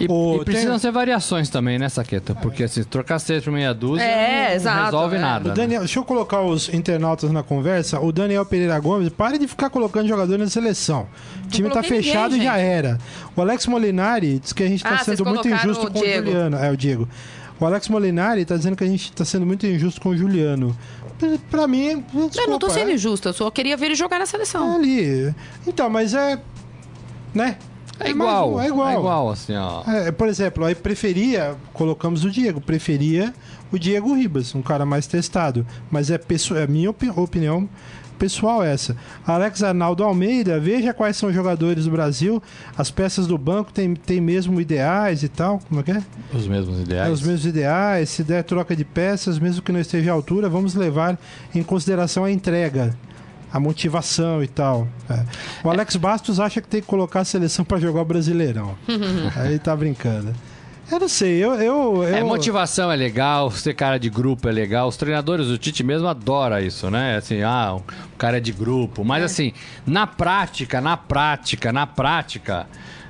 [0.00, 2.34] E, O- e precisam tem- ser variações também, né, Saqueta?
[2.34, 5.18] Porque assim, trocar seis por meia dúzia É, não, exato, resolve é.
[5.18, 5.44] nada.
[5.44, 5.54] O né?
[5.54, 8.00] Daniel, deixa eu colocar os internautas na conversa.
[8.00, 11.06] O Daniel Pereira Gomes, pare de ficar colocando jogador na seleção.
[11.44, 12.98] O time tá fechado ninguém, e já era.
[13.36, 16.02] O Alex Molinari diz que a gente tá Ah, sendo muito injusto o com o
[16.02, 16.26] Diego.
[16.26, 16.56] Juliano.
[16.56, 17.08] É, o Diego.
[17.60, 20.76] O Alex Molinari tá dizendo que a gente tá sendo muito injusto com o Juliano.
[21.50, 24.18] Pra- mim, desculpa, eu não tô sendo é- injusta, eu só queria ver ele jogar
[24.18, 24.76] na é seleção.
[24.76, 25.34] ali.
[25.66, 26.40] Então, mas é.
[27.34, 27.56] Né?
[28.00, 28.88] É igual, um, é igual.
[28.88, 29.82] É igual, assim, ó.
[29.88, 33.32] É, por exemplo, aí preferia, colocamos o Diego, preferia
[33.70, 35.64] o Diego Ribas, um cara mais testado.
[35.90, 37.68] Mas é, pesso- é minha opi- opinião
[38.22, 38.96] pessoal essa.
[39.26, 42.40] Alex Arnaldo Almeida, veja quais são os jogadores do Brasil.
[42.78, 45.58] As peças do banco têm tem mesmo ideais e tal.
[45.68, 46.00] Como é que é?
[46.32, 47.12] Os mesmos É, ideais.
[47.12, 48.08] os mesmos ideais.
[48.10, 51.18] Se der troca de peças, mesmo que não esteja à altura, vamos levar
[51.52, 52.94] em consideração a entrega.
[53.52, 54.86] A motivação e tal.
[55.10, 55.24] É.
[55.64, 58.76] O Alex Bastos acha que tem que colocar a seleção para jogar o Brasileirão.
[59.36, 60.32] Aí tá brincando.
[60.92, 61.54] Eu não sei, eu.
[61.54, 64.88] eu, eu É, motivação é legal, ser cara de grupo é legal.
[64.88, 67.16] Os treinadores do Tite mesmo adoram isso, né?
[67.16, 69.04] Assim, ah, o cara é de grupo.
[69.04, 69.52] Mas assim,
[69.86, 72.66] na prática, na prática, na prática,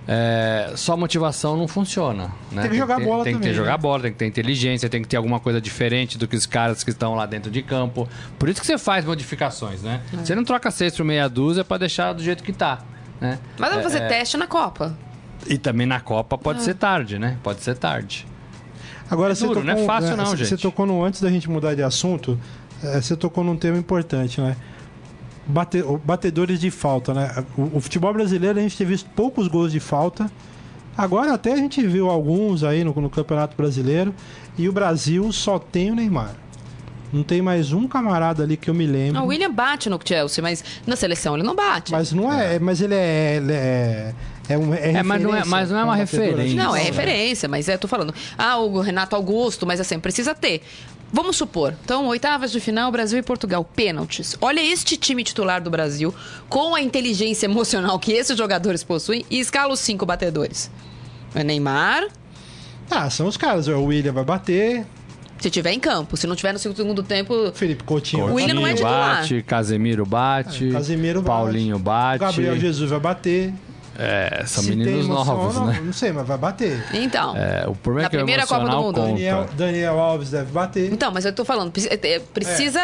[0.06, 2.30] é, só motivação não funciona.
[2.50, 2.62] Né?
[2.62, 3.78] Tem que jogar ter- bola Tem que ter também, jogar né?
[3.78, 6.82] bola, tem que ter inteligência, tem que ter alguma coisa diferente do que os caras
[6.84, 8.08] que estão lá dentro de campo.
[8.38, 10.00] Por isso que você faz modificações, né?
[10.12, 10.16] É.
[10.24, 12.78] Você não troca seis por meia dúzia pra deixar do jeito que tá.
[13.20, 13.38] Né?
[13.58, 14.96] Mas vamos É, fazer é, teste na Copa.
[15.46, 17.36] E também na Copa pode ser tarde, né?
[17.42, 18.26] Pode ser tarde.
[19.10, 20.62] Agora É você duro, tocou, não é fácil não, Você gente.
[20.62, 22.38] tocou no antes da gente mudar de assunto,
[22.82, 24.56] é, você tocou num tema importante, né?
[25.46, 27.44] Bate- batedores de falta, né?
[27.58, 30.30] O, o futebol brasileiro a gente tem visto poucos gols de falta.
[30.96, 34.14] Agora até a gente viu alguns aí no, no Campeonato Brasileiro
[34.56, 36.34] e o Brasil só tem o Neymar.
[37.12, 39.20] Não tem mais um camarada ali que eu me lembro.
[39.20, 41.92] Ah, o William bate no Chelsea, mas na seleção ele não bate.
[41.92, 44.14] Mas não é, mas ele é, ele é,
[44.48, 46.56] é, um, é, É, mas não é- mas não é uma batedor de referência.
[46.62, 48.14] Não, é referência, mas é, tô falando.
[48.36, 50.62] Ah, o Renato Augusto, mas assim, precisa ter.
[51.14, 54.34] Vamos supor, então, oitavas de final, Brasil e Portugal, pênaltis.
[54.40, 56.14] Olha este time titular do Brasil,
[56.48, 60.70] com a inteligência emocional que esses jogadores possuem, e escala os cinco batedores.
[61.34, 62.08] É Neymar,
[62.90, 63.68] Ah, são os caras.
[63.68, 64.86] O William vai bater,
[65.38, 66.16] se tiver em campo.
[66.16, 69.16] Se não tiver no segundo tempo, Felipe Coutinho, O vai William não é bater, titular.
[69.16, 72.18] bate, Casemiro bate, Casemiro bate, Paulinho bate.
[72.20, 73.52] Gabriel Jesus vai bater.
[73.98, 75.80] É, são Se meninos emoção, novos, não, né?
[75.84, 76.82] Não sei, mas vai bater.
[76.94, 77.36] então.
[77.36, 79.00] É, o problema Na é que primeira Copa do Mundo.
[79.02, 80.92] Daniel, Daniel Alves deve bater.
[80.92, 82.80] Então, mas eu tô falando, preci- é, precisa.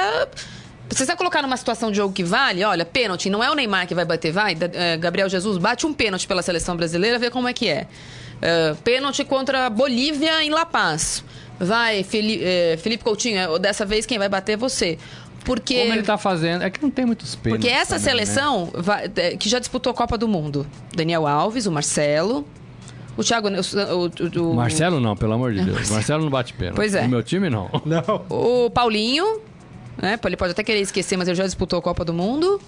[0.88, 3.94] Precisa colocar numa situação de jogo que vale, olha, pênalti, não é o Neymar que
[3.94, 4.56] vai bater, vai.
[4.72, 7.86] É, Gabriel Jesus bate um pênalti pela seleção brasileira, vê como é que é.
[8.40, 11.22] É, pênalti contra a Bolívia em La Paz.
[11.60, 14.96] Vai, Feli- é, Felipe Coutinho, é, dessa vez quem vai bater é você.
[15.48, 15.80] Porque.
[15.80, 16.62] Como ele tá fazendo.
[16.62, 17.64] É que não tem muitos pênaltis.
[17.64, 18.24] Porque essa também, né?
[18.26, 20.66] seleção vai- é, que já disputou a Copa do Mundo.
[20.94, 22.46] Daniel Alves, o Marcelo,
[23.16, 23.48] o Thiago.
[23.48, 25.88] O, o- o- Marcelo não, pelo amor de Deus.
[25.90, 26.76] Marcelo não bate pênalti.
[26.76, 27.06] Pois é.
[27.06, 27.70] O meu time não.
[27.86, 28.26] Não.
[28.28, 29.40] O Paulinho,
[29.96, 30.18] né?
[30.22, 32.60] Ele pode até querer esquecer, mas ele já disputou a Copa do Mundo.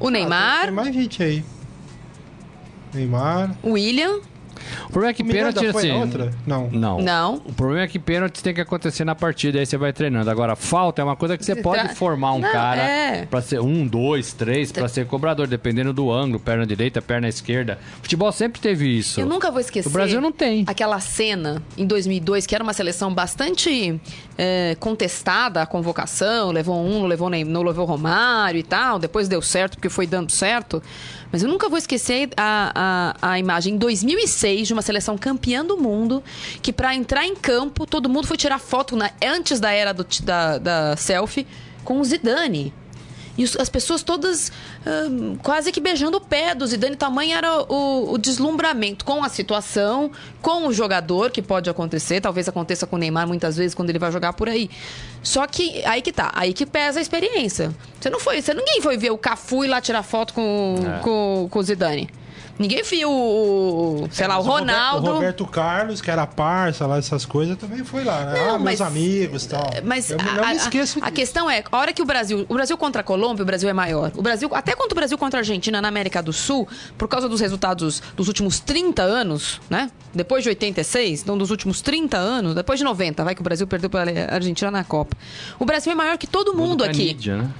[0.00, 1.44] O Neymar, Tem mais gente aí.
[2.92, 3.54] Neymar.
[3.62, 4.18] o William.
[4.86, 5.88] O problema é que O pênalti, foi assim.
[5.92, 6.30] na outra?
[6.46, 6.70] Não.
[6.70, 7.00] Não.
[7.00, 7.34] Não.
[7.44, 10.30] O problema é que pênalti tem que acontecer na partida, aí você vai treinando.
[10.30, 13.26] Agora, falta é uma coisa que você pode Tra- formar um Não, cara é.
[13.26, 17.78] pra ser um, dois, três, pra ser cobrador, dependendo do ângulo, perna direita, perna esquerda.
[18.02, 19.20] Futebol sempre teve isso.
[19.20, 19.88] Eu nunca vou esquecer.
[19.88, 20.64] O Brasil não tem.
[20.66, 24.00] Aquela cena em 2002, que era uma seleção bastante
[24.36, 26.50] é, contestada a convocação.
[26.50, 28.98] Levou um, não levou, nem, não levou Romário e tal.
[28.98, 30.82] Depois deu certo porque foi dando certo.
[31.32, 35.64] Mas eu nunca vou esquecer a, a, a imagem em 2006 de uma seleção campeã
[35.64, 36.22] do mundo
[36.60, 40.06] que para entrar em campo todo mundo foi tirar foto na- antes da era do,
[40.22, 41.46] da, da selfie
[41.84, 42.72] com o Zidane.
[43.36, 44.52] E as pessoas todas
[44.84, 46.96] ahn, quase que beijando o pé do Zidane.
[46.96, 50.10] Tamanho era o, o deslumbramento com a situação,
[50.42, 52.20] com o jogador, que pode acontecer.
[52.20, 54.68] Talvez aconteça com o Neymar muitas vezes quando ele vai jogar por aí.
[55.22, 57.74] Só que aí que tá, aí que pesa a experiência.
[57.98, 60.98] Você não foi, você, ninguém foi ver o Cafu ir lá tirar foto com, É.
[61.00, 62.10] com, com o Zidane.
[62.58, 65.10] Ninguém viu o, o- sei lá, o Ronaldo.
[65.10, 68.32] O Roberto Carlos, que era parça lá, essas coisas, também foi lá, né?
[68.38, 69.70] Não, ah, meus mas- amigos e tal.
[69.82, 71.12] Mas eu a, não a- me esqueço a disso.
[71.14, 73.72] questão é, a hora que o Brasil, o Brasil contra a Colômbia, o Brasil é
[73.72, 74.12] maior.
[74.16, 77.28] O Brasil, até contra o Brasil contra a Argentina na América do Sul, por causa
[77.28, 79.90] dos resultados dos últimos 30 anos, né?
[80.14, 83.66] Depois de 86, então dos últimos 30 anos, depois de 90, vai que o Brasil
[83.66, 85.16] perdeu para a Argentina na Copa.
[85.58, 87.06] O Brasil é maior que todo mundo É aqui.
[87.06, 87.50] mídia, né?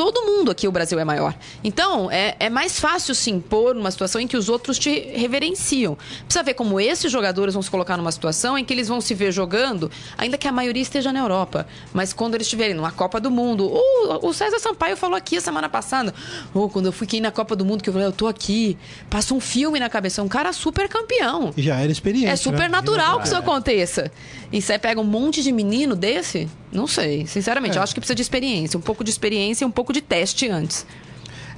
[0.00, 1.34] Todo mundo aqui, o Brasil é maior.
[1.62, 5.94] Então, é, é mais fácil se impor numa situação em que os outros te reverenciam.
[6.24, 9.12] Precisa ver como esses jogadores vão se colocar numa situação em que eles vão se
[9.12, 11.66] ver jogando, ainda que a maioria esteja na Europa.
[11.92, 13.70] Mas quando eles estiverem numa Copa do Mundo.
[13.70, 16.14] O, o César Sampaio falou aqui a semana passada.
[16.54, 18.78] Oh, quando eu fui aqui na Copa do Mundo, que eu falei, eu tô aqui.
[19.10, 20.22] Passa um filme na cabeça.
[20.22, 21.52] Um cara super campeão.
[21.58, 22.24] Já era experiente.
[22.24, 22.68] É super né?
[22.68, 23.38] natural que isso É.
[23.38, 24.10] aconteça.
[24.50, 26.48] E você pega um monte de menino desse?
[26.72, 27.26] Não sei.
[27.26, 27.78] Sinceramente, É.
[27.78, 28.78] eu acho que precisa de experiência.
[28.78, 30.86] Um pouco de experiência e um pouco de teste antes.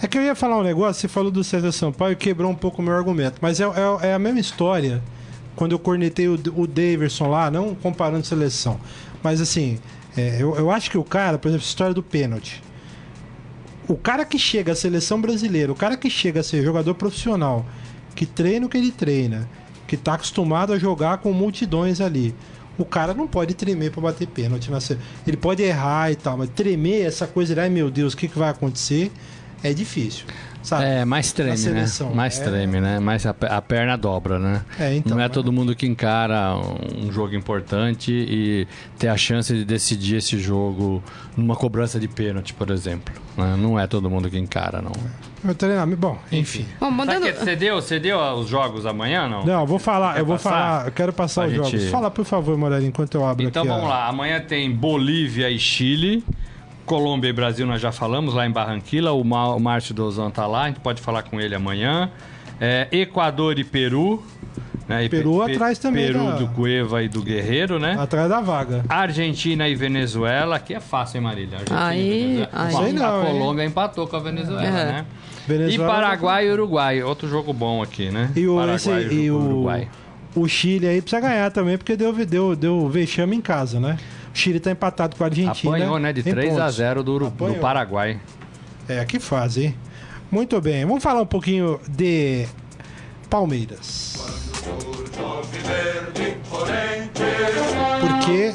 [0.03, 2.55] É que eu ia falar um negócio, você falou do César Sampaio e quebrou um
[2.55, 3.37] pouco o meu argumento.
[3.41, 5.03] Mas é, é- é a mesma história
[5.55, 8.81] quando eu cornetei o, o Daverson lá, não comparando seleção.
[9.23, 9.79] Mas assim,
[10.17, 12.63] é, eu, eu acho que o cara, por exemplo, história do pênalti.
[13.89, 17.65] O cara que chega à seleção brasileira, o cara que chega a ser jogador profissional,
[18.15, 19.49] que treina o que ele treina,
[19.87, 22.35] que tá acostumado a jogar com multidões ali.
[22.83, 24.71] O cara não pode tremer pra bater pênalti.
[24.71, 28.17] Na se- Ele pode errar e tal, mas tremer essa coisa ai meu Deus, o
[28.17, 29.11] que, que vai acontecer?
[29.63, 30.25] É difícil.
[30.63, 30.85] Sabe?
[30.85, 31.87] É, mais treme, né?
[32.15, 32.45] Mais É.
[32.45, 32.99] treme, né?
[33.01, 34.63] Mais a, a perna dobra, né?
[34.79, 35.29] É, então, Não é né?
[35.29, 38.67] todo mundo que encara um jogo importante e
[38.99, 41.03] ter a chance de decidir esse jogo
[41.37, 43.13] numa cobrança de pênalti, por exemplo.
[43.37, 43.57] né?
[43.59, 44.93] Não é todo mundo que encara, não.
[45.45, 45.99] Meu treinamento.
[46.01, 46.67] Bom, enfim.
[46.79, 47.27] Bom, mandando...
[47.27, 49.45] Você deu, você deu os jogos amanhã, não?
[49.45, 50.51] Não, eu vou falar, eu vou passar?
[50.51, 51.91] falar, eu quero passar Pra os gente- jogos.
[51.91, 53.69] Fala, por favor, Morelli, enquanto eu abro Então aqui.
[53.73, 54.07] vamos a- lá.
[54.09, 56.25] Amanhã tem Bolívia e Chile.
[56.87, 59.13] Colômbia e Brasil nós já falamos, lá em Barranquilla.
[59.13, 62.11] O, Ma- o Márcio Dozan tá lá, a gente pode falar com ele amanhã.
[62.61, 64.23] É, Equador e Peru.
[64.89, 65.05] Né?
[65.05, 67.97] E Peru atrás também Peru da- do Cueva e do Guerreiro, né?
[67.99, 68.85] Atrás da vaga.
[68.89, 71.55] Argentina e Venezuela, que é fácil, hein, Marília?
[71.59, 72.73] Argentina Aí- e aí.
[72.73, 73.33] Bom, Sei não, a hein?
[73.39, 74.71] Colômbia empatou com a Venezuela, É.
[74.93, 75.07] né?
[75.47, 78.31] Venezuela e Paraguai e Uruguai, outro jogo bom aqui, né?
[78.37, 79.89] E o, Paraguai esse, e o, Uruguai.
[80.35, 83.99] o Chile aí precisa ganhar também, porque deu, deu, deu vexame em casa, né?
[84.35, 85.77] O Chile tá empatado com a Argentina.
[85.77, 86.13] Apanhou, né?
[86.13, 86.75] De em 3 a pontos.
[86.77, 87.55] 0 do, Uru- do.
[87.57, 88.19] Paraguai.
[88.89, 89.75] É, que fase, hein?
[90.31, 92.47] Muito bem, vamos falar um pouquinho de
[93.29, 94.19] Palmeiras.
[98.01, 98.55] Porque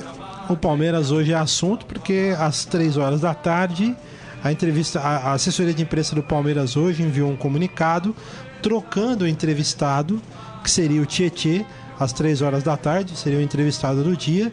[0.50, 3.96] o Palmeiras hoje é assunto, porque às 3 horas da tarde,
[4.44, 8.16] a entrevista, a, assessoria de imprensa do Palmeiras hoje enviou um comunicado
[8.62, 10.22] trocando o entrevistado,
[10.64, 11.66] que seria o Tietê,
[12.00, 14.52] às 3 horas da tarde, seria o entrevistado do dia,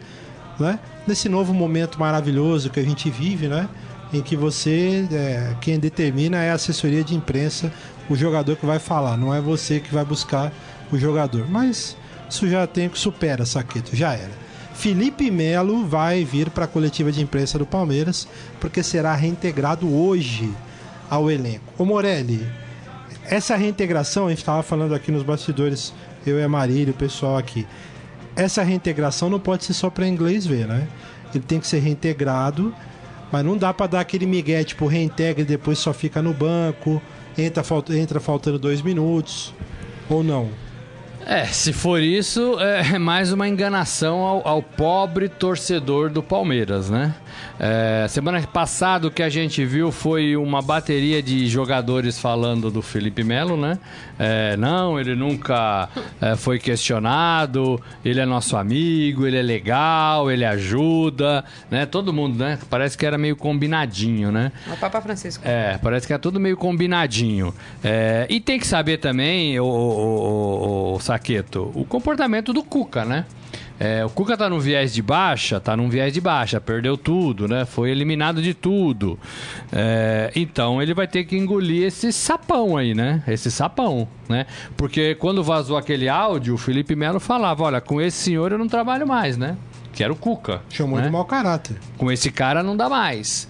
[0.59, 0.79] né?
[1.07, 3.67] Nesse novo momento maravilhoso que a gente vive, né?
[4.13, 7.71] Em que você, é, quem determina é a assessoria de imprensa,
[8.09, 10.51] o jogador que vai falar, não é você que vai buscar
[10.91, 11.47] o jogador.
[11.49, 11.95] Mas
[12.29, 14.44] isso já tem que supera, Saqueto, já era.
[14.75, 18.27] Felipe Melo vai vir para a coletiva de imprensa do Palmeiras,
[18.59, 20.53] porque será reintegrado hoje
[21.09, 21.73] ao elenco.
[21.77, 22.45] Ô Morelli,
[23.23, 25.93] essa reintegração, a gente estava falando aqui nos bastidores,
[26.27, 27.65] eu e a Marília, o pessoal aqui.
[28.35, 30.87] Essa reintegração não pode ser só para inglês ver, né?
[31.33, 32.75] Ele tem que ser reintegrado,
[33.31, 37.01] mas não dá para dar aquele migué, tipo, reintegra e depois só fica no banco,
[37.37, 37.63] entra,
[37.97, 39.53] entra faltando dois minutos,
[40.09, 40.64] ou não.
[41.25, 47.15] É, se for isso, é mais uma enganação ao, ao pobre torcedor do Palmeiras, né?
[47.59, 52.81] É, semana passada o que a gente viu foi uma bateria de jogadores falando do
[52.81, 53.79] Felipe Melo, né?
[54.19, 55.89] É, não, ele nunca
[56.21, 61.85] é, foi questionado, ele é nosso amigo, ele é legal, ele ajuda, né?
[61.85, 62.59] Todo mundo, né?
[62.69, 64.51] Parece que era meio combinadinho, né?
[64.71, 65.43] O Papa Francisco.
[65.45, 67.53] É, parece que é tudo meio combinadinho.
[67.83, 73.05] É, e tem que saber também, o, o, o, o Saqueto, o comportamento do Cuca,
[73.05, 73.25] né?
[73.79, 77.47] É, o Cuca tá no viés de baixa, tá num viés de baixa, perdeu tudo,
[77.47, 77.65] né?
[77.65, 79.17] Foi eliminado de tudo.
[79.71, 83.23] É, então ele vai ter que engolir esse sapão aí, né?
[83.27, 84.45] Esse sapão, né?
[84.75, 88.67] Porque quando vazou aquele áudio, o Felipe Melo falava: olha, com esse senhor eu não
[88.67, 89.55] trabalho mais, né?
[89.93, 90.61] Que era o Cuca.
[90.69, 91.05] Chamou né?
[91.05, 91.77] de mau caráter.
[91.97, 93.47] Com esse cara não dá mais.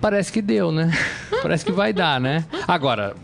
[0.00, 0.90] Parece que deu, né?
[1.42, 2.44] Parece que vai dar, né?
[2.66, 3.14] Agora,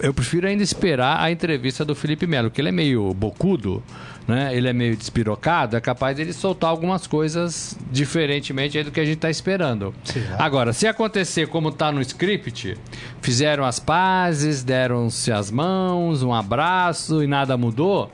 [0.00, 3.82] eu prefiro ainda esperar a entrevista do Felipe Melo, que ele é meio bocudo,
[4.26, 4.54] né?
[4.54, 9.16] Ele é meio despirocado, é capaz dele soltar algumas coisas diferentemente do que a gente
[9.16, 9.94] está esperando.
[10.04, 10.22] Sim.
[10.38, 12.76] Agora, se acontecer como está no script,
[13.20, 18.10] fizeram as pazes, deram-se as mãos, um abraço e nada mudou.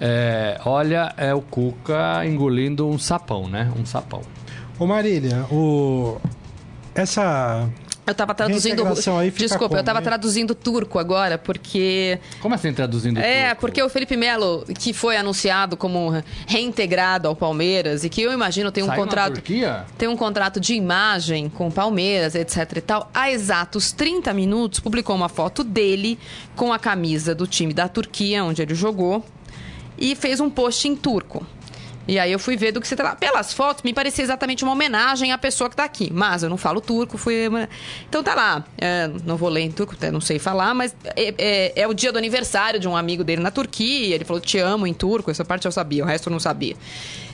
[0.00, 3.72] É, olha, é o Cuca engolindo um sapão, né?
[3.76, 4.22] Um sapão.
[4.78, 6.18] Ô Marília, o...
[6.94, 7.68] essa
[8.10, 8.82] eu tava traduzindo.
[9.36, 10.04] Desculpa, como, eu tava hein?
[10.04, 12.18] traduzindo turco agora, porque.
[12.40, 13.60] Como assim traduzindo É, turco?
[13.60, 16.10] porque o Felipe Melo, que foi anunciado como
[16.46, 19.34] reintegrado ao Palmeiras, e que eu imagino tem um Saiu contrato.
[19.34, 19.84] Turquia?
[19.96, 23.10] Tem um contrato de imagem com o Palmeiras, etc e tal.
[23.12, 26.18] Há exatos 30 minutos, publicou uma foto dele
[26.56, 29.24] com a camisa do time da Turquia, onde ele jogou,
[29.96, 31.46] e fez um post em turco.
[32.08, 33.16] E aí eu fui ver do que se trata.
[33.16, 36.10] Pelas fotos, me parecia exatamente uma homenagem à pessoa que tá aqui.
[36.12, 37.34] Mas eu não falo turco, fui.
[38.08, 38.64] Então tá lá.
[38.78, 41.92] É, não vou ler em turco, até não sei falar, mas é, é- é o
[41.92, 44.14] dia do aniversário de um amigo dele na Turquia.
[44.14, 46.74] Ele falou, te amo em turco, essa parte eu sabia, o resto eu não sabia.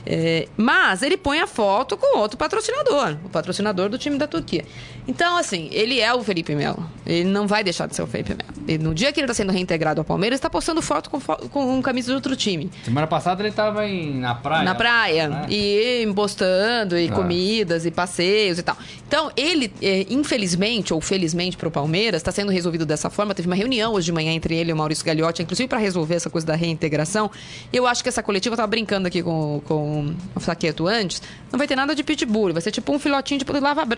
[0.05, 4.63] É, mas ele põe a foto com outro patrocinador, o patrocinador do time da Turquia.
[5.07, 6.87] Então, assim, ele é o Felipe Melo.
[7.05, 8.83] Ele não vai deixar de ser o Felipe Melo.
[8.83, 12.07] No dia que ele tá sendo reintegrado ao Palmeiras, está postando foto com, com camisa
[12.09, 12.69] de outro time.
[12.83, 14.63] Semana passada ele tava em, na praia.
[14.63, 15.27] Na praia.
[15.29, 15.45] né?
[15.49, 17.11] E postando, e Ah.
[17.11, 18.75] comidas, e passeios e tal.
[19.07, 23.35] Então, ele, é, infelizmente, ou felizmente para o Palmeiras, está sendo resolvido dessa forma.
[23.35, 26.15] Teve uma reunião hoje de manhã entre ele e o Maurício Gagliotti, inclusive para resolver
[26.15, 27.29] essa coisa da reintegração.
[27.71, 29.94] Eu acho que essa coletiva, eu tava brincando aqui com, com
[30.35, 33.45] o Saqueto antes, não vai ter nada de pitbull, vai ser tipo um filhotinho de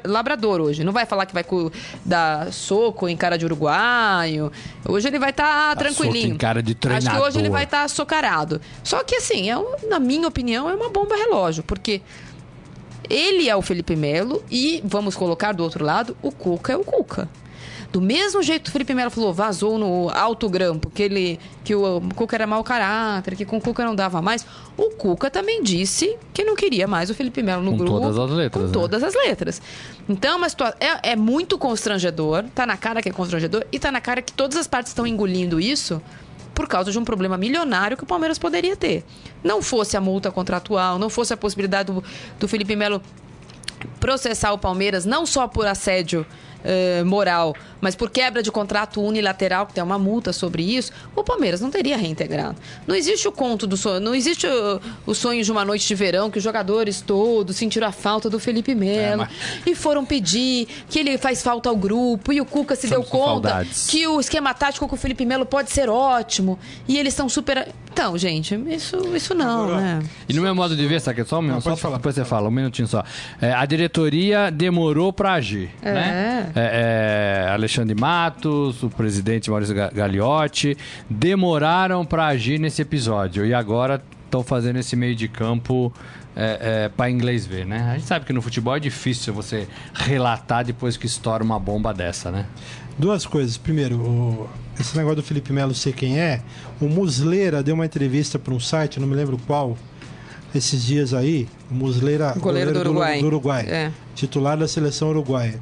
[0.06, 0.84] labrador hoje.
[0.84, 1.44] Não vai falar que vai
[2.06, 4.52] dar soco em cara de uruguaio.
[4.88, 6.22] Hoje ele vai estar Dá tranquilinho.
[6.24, 7.52] soco em cara de Acho que hoje ele treinador.
[7.52, 8.62] vai estar açucarado.
[8.84, 12.02] Só que assim, é, um- na minha opinião, é uma bomba relógio, porque
[13.10, 16.84] ele é o Felipe Melo e, vamos colocar do outro lado, o Cuca é o
[16.84, 17.30] Cuca.
[17.92, 21.74] Do mesmo jeito que o Felipe Melo falou, vazou no alto grampo, que, ele, que
[21.74, 24.46] o Cuca era mau caráter, que com o Cuca não dava mais.
[24.76, 28.00] O Cuca também disse que não queria mais o Felipe Melo no Com grupo.
[28.02, 28.74] todas as letras, Com né?
[28.74, 29.62] todas as letras.
[30.08, 33.80] Então, é uma situa- é, é muito constrangedor, tá na cara que é constrangedor, e
[33.80, 36.02] tá na cara que todas as partes estão engolindo isso
[36.54, 39.06] por causa de um problema milionário que o Palmeiras poderia ter.
[39.44, 42.04] Não fosse a multa contratual, não fosse a possibilidade do,
[42.38, 43.02] do Felipe Melo
[44.00, 46.26] processar o Palmeiras não só por assédio
[46.64, 51.24] eh, moral, mas por quebra de contrato unilateral, que tem uma multa sobre isso, o
[51.24, 52.56] Palmeiras não teria reintegrado.
[52.86, 55.96] Não existe o conto do sonho, não existe o, o sonho de uma noite de
[55.96, 59.30] verão que os jogadores todos sentiram a falta do Felipe Melo É, mas-
[59.66, 63.10] e foram pedir que ele faz falta ao grupo e o Cuca se deu Estamos
[63.26, 63.88] conta saudades.
[63.90, 67.68] que o esquema tático com o Felipe Melo pode ser ótimo e eles estão super.
[67.92, 70.00] Então, gente, isso, isso não, Agora, né?
[70.30, 72.48] E no meu modo de ver, sabe, só um minuto, só falar, depois você fala,
[72.48, 73.04] um minutinho só.
[73.42, 75.94] É, a diretoria demorou para agir, É.
[75.94, 76.47] né?
[76.56, 80.78] É, é, Alexandre Matos, o presidente Maurício Ga- Gagliotti,
[81.10, 85.92] demoraram para agir nesse episódio e agora estão fazendo esse meio de campo
[86.36, 87.90] é, para inglês ver, né?
[87.92, 91.94] A gente sabe que no futebol é difícil você relatar depois que estoura uma bomba
[91.94, 92.46] dessa, né?
[92.98, 93.58] Duas coisas.
[93.58, 94.50] Primeiro, o-
[94.80, 96.42] esse negócio do Felipe Melo ser quem é.
[96.80, 99.76] O Musleira deu uma entrevista para um site, não me lembro qual,
[100.54, 103.20] esses dias aí, o Muslera, Goleiro do Uruguai.
[103.20, 103.92] do Uruguai, É.
[104.16, 105.60] titular da seleção uruguaia.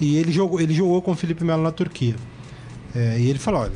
[0.00, 2.16] E ele jogou, ele jogou com o Felipe Melo na Turquia.
[2.94, 3.72] É, e ele falou, olha,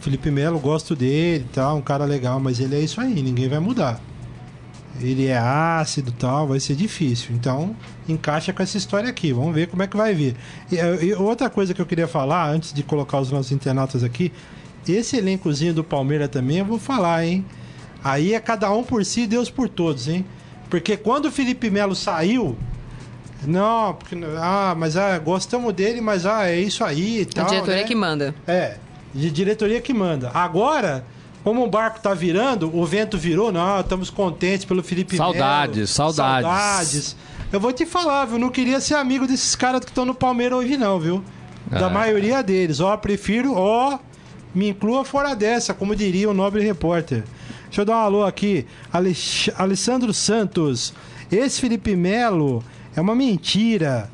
[0.00, 3.60] Felipe Melo, gosto dele, tal, um cara legal, mas ele é isso aí, ninguém vai
[3.60, 4.00] mudar.
[5.00, 7.34] Ele é ácido, tal, vai ser difícil.
[7.34, 7.74] Então,
[8.08, 9.32] encaixa com essa história aqui.
[9.32, 10.36] Vamos ver como é que vai vir.
[10.70, 14.32] E, e outra coisa que eu queria falar antes de colocar os nossos internautas aqui,
[14.86, 17.44] esse elencozinho do Palmeiras também eu vou falar, hein?
[18.02, 20.24] Aí é cada um por si, Deus por todos, hein?
[20.68, 22.56] Porque quando o Felipe Melo saiu,
[23.46, 27.46] não, porque ah, mas ah, gostamos dele, mas ah, é isso aí e A tal.
[27.46, 27.84] diretoria né?
[27.84, 28.34] que manda.
[28.46, 28.76] É,
[29.14, 30.30] de diretoria que manda.
[30.32, 31.04] Agora,
[31.44, 35.86] como o barco tá virando, o vento virou, não, estamos contentes pelo Felipe Saudades, Melo.
[35.88, 36.46] saudades.
[36.48, 37.16] Saudades.
[37.52, 38.38] Eu vou te falar, viu?
[38.38, 41.22] Não queria ser amigo desses caras que estão no Palmeiras hoje, não, viu?
[41.68, 41.90] Da Ah.
[41.90, 42.80] maioria deles.
[42.80, 43.98] Ó, prefiro, ó,
[44.54, 47.24] me inclua fora dessa, como diria o nobre repórter.
[47.64, 48.66] Deixa eu dar um alô aqui.
[48.92, 50.92] Alex- Alessandro Santos.
[51.30, 52.62] Esse Felipe Melo
[52.96, 54.08] é uma mentira.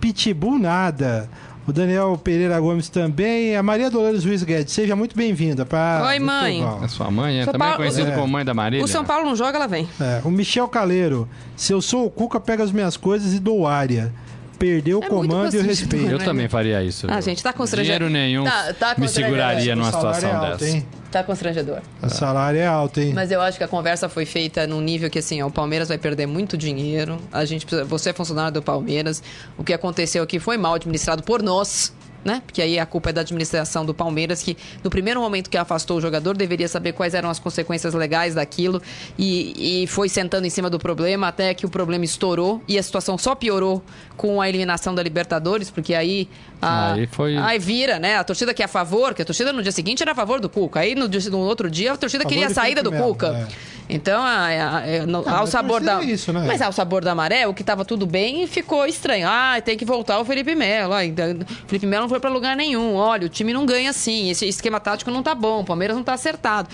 [0.00, 1.28] Pitbull nada.
[1.66, 3.54] O Daniel Pereira Gomes também.
[3.54, 5.66] A Maria Dolores Luiz Guedes, seja muito bem-vinda.
[5.66, 6.64] pra- Oi, mãe.
[6.82, 8.14] A sua mãe é São também Paulo- conhecida É.
[8.14, 8.84] como mãe da Marília.
[8.84, 9.86] O São Paulo não joga, ela vem.
[10.00, 11.28] É, o Michel Caleiro.
[11.56, 14.12] Se eu sou o Cuca, pega as minhas coisas e dou área.
[14.58, 16.06] Perdeu o É comando e o respeito.
[16.10, 16.24] Eu né?
[16.24, 17.06] também faria isso.
[17.08, 17.22] Ah, viu?
[17.22, 18.08] gente, tá constrangedor.
[18.08, 20.68] Dinheiro nenhum Tá- tá me seguraria numa situação é alto, dessa.
[20.76, 20.86] hein?
[21.10, 21.80] Tá constrangedor.
[22.02, 23.12] O salário é alto, hein?
[23.14, 25.88] Mas eu acho que a conversa foi feita num nível que, assim, ó, o Palmeiras
[25.88, 27.18] vai perder muito dinheiro.
[27.32, 29.22] A gente precisa, você é funcionário do Palmeiras.
[29.56, 31.94] O que aconteceu aqui foi mal administrado por nós.
[32.24, 32.42] Né?
[32.44, 35.98] Porque aí a culpa é da administração do Palmeiras, que no primeiro momento que afastou
[35.98, 38.82] o jogador, deveria saber quais eram as consequências legais daquilo
[39.16, 42.82] e, e foi sentando em cima do problema até que o problema estourou e a
[42.82, 43.82] situação só piorou
[44.16, 46.28] com a eliminação da Libertadores, porque aí.
[46.60, 48.16] A- Aí foi- Aí vira, né?
[48.16, 50.40] A torcida que é a favor, que a torcida no dia seguinte era a favor
[50.40, 50.80] do Cuca.
[50.80, 53.28] Aí no, no outro dia a torcida Favor queria a saída do Melo, Cuca.
[53.28, 53.78] é.
[53.90, 56.02] Então, a- a- a- no- Ah, ao mas sabor da.
[56.02, 56.44] isso, né?
[56.46, 59.26] Mas ao sabor da maré, o que tava tudo bem ficou estranho.
[59.26, 60.92] Ah, tem que voltar o Felipe Melo.
[60.92, 62.96] Ah, então, o Felipe Melo não foi pra lugar nenhum.
[62.96, 64.28] Olha, o time não ganha assim.
[64.28, 65.60] Esse esquema tático não tá bom.
[65.60, 66.68] O Palmeiras não tá acertado.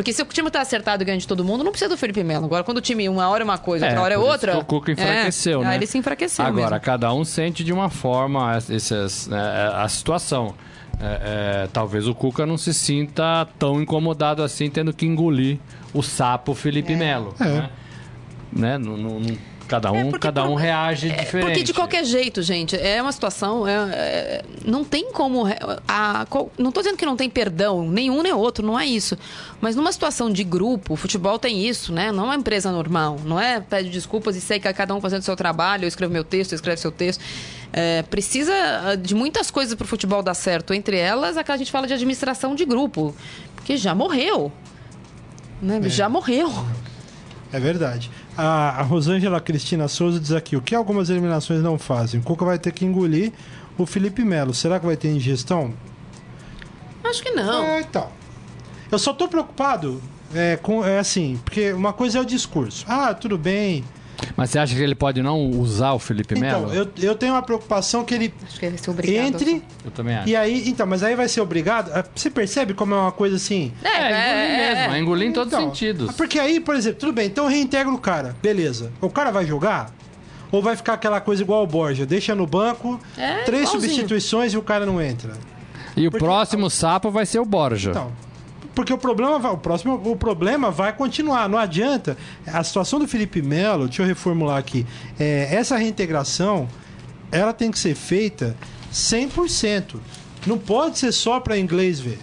[0.00, 2.24] Porque se o time tá acertado e ganha de todo mundo, não precisa do Felipe
[2.24, 2.46] Melo.
[2.46, 4.56] Agora, quando o time uma hora é uma coisa, outra hora é outra.
[4.56, 5.70] o Cuca enfraqueceu, é, né?
[5.72, 6.80] Aí ele se enfraqueceu Agora, mesmo.
[6.80, 9.38] cada um sente de uma forma essas, né,
[9.74, 10.54] a situação.
[10.98, 15.58] É, é, talvez o Cuca não se sinta tão incomodado assim, tendo que engolir
[15.92, 17.34] o sapo Felipe Melo.
[17.38, 17.44] É.
[17.44, 17.70] Né?
[18.50, 18.78] Né?
[18.78, 19.36] Não- não- não-
[19.70, 21.46] cada um, É, porque cada um reage É, diferente.
[21.46, 23.66] Porque de qualquer jeito, gente, é uma situação.
[23.68, 25.44] é- é- não tem como.
[25.86, 26.26] A,
[26.58, 29.16] não tô dizendo que não tem perdão, nenhum nem outro, não é isso.
[29.60, 32.10] Mas numa situação de grupo, o futebol tem isso, né?
[32.10, 33.18] Não é uma empresa normal.
[33.24, 36.12] Não é pede desculpas e sei que cada um fazendo o seu trabalho, eu escrevo
[36.12, 37.22] meu texto, eu escreve seu texto.
[37.72, 40.74] É, precisa ah, de muitas coisas pro futebol dar certo.
[40.74, 43.14] Entre elas, aquela que a gente fala de administração de grupo.
[43.54, 44.50] Porque já morreu.
[45.62, 45.80] Né?
[45.88, 46.50] Já morreu.
[47.52, 48.10] É verdade.
[48.36, 52.20] A, Rosângela Cristina Souza diz aqui: o que algumas eliminações não fazem?
[52.20, 53.32] O Cuca vai ter que engolir
[53.76, 54.54] o Felipe Melo.
[54.54, 55.74] Será que vai ter ingestão?
[57.04, 57.64] Acho que não.
[57.64, 58.08] É, então.
[58.90, 60.00] Eu só tô preocupado
[60.34, 60.84] é, com.
[60.84, 62.84] É assim, porque uma coisa é o discurso.
[62.88, 63.84] Ah, tudo bem.
[64.36, 66.74] Mas você acha que ele pode não usar o Felipe Então, Melo?
[66.74, 69.26] eu, eu tenho uma preocupação que ele Acho que ele vai ser obrigado.
[69.26, 69.62] entre.
[69.84, 70.28] Eu também acho.
[70.28, 71.90] E aí, então, mas aí vai ser obrigado.
[71.94, 73.72] Ah, Você percebe como é uma coisa assim?
[73.82, 74.96] É, É, engolir é, mesmo, é.
[74.96, 76.12] é engolir em todos os Então, sentidos.
[76.16, 78.92] Porque aí, por exemplo, tudo bem, então reintegra o cara, beleza.
[79.00, 79.90] O cara vai jogar?
[80.52, 82.04] Ou vai ficar aquela coisa igual o Borja?
[82.04, 83.92] Deixa no banco, É, três igualzinho.
[83.92, 85.32] substituições e o cara não entra.
[85.96, 87.90] E o porque- próximo sapo vai ser o Borja.
[87.90, 88.12] Então,
[88.80, 91.50] porque o problema vai, o próximo, o problema vai continuar.
[91.50, 92.16] Não adianta.
[92.46, 94.86] A situação do Felipe Melo, deixa eu reformular aqui.
[95.18, 96.66] É, essa reintegração,
[97.30, 98.56] ela tem que ser feita
[98.90, 99.96] 100%.
[100.46, 102.18] Não pode ser só para inglês ver.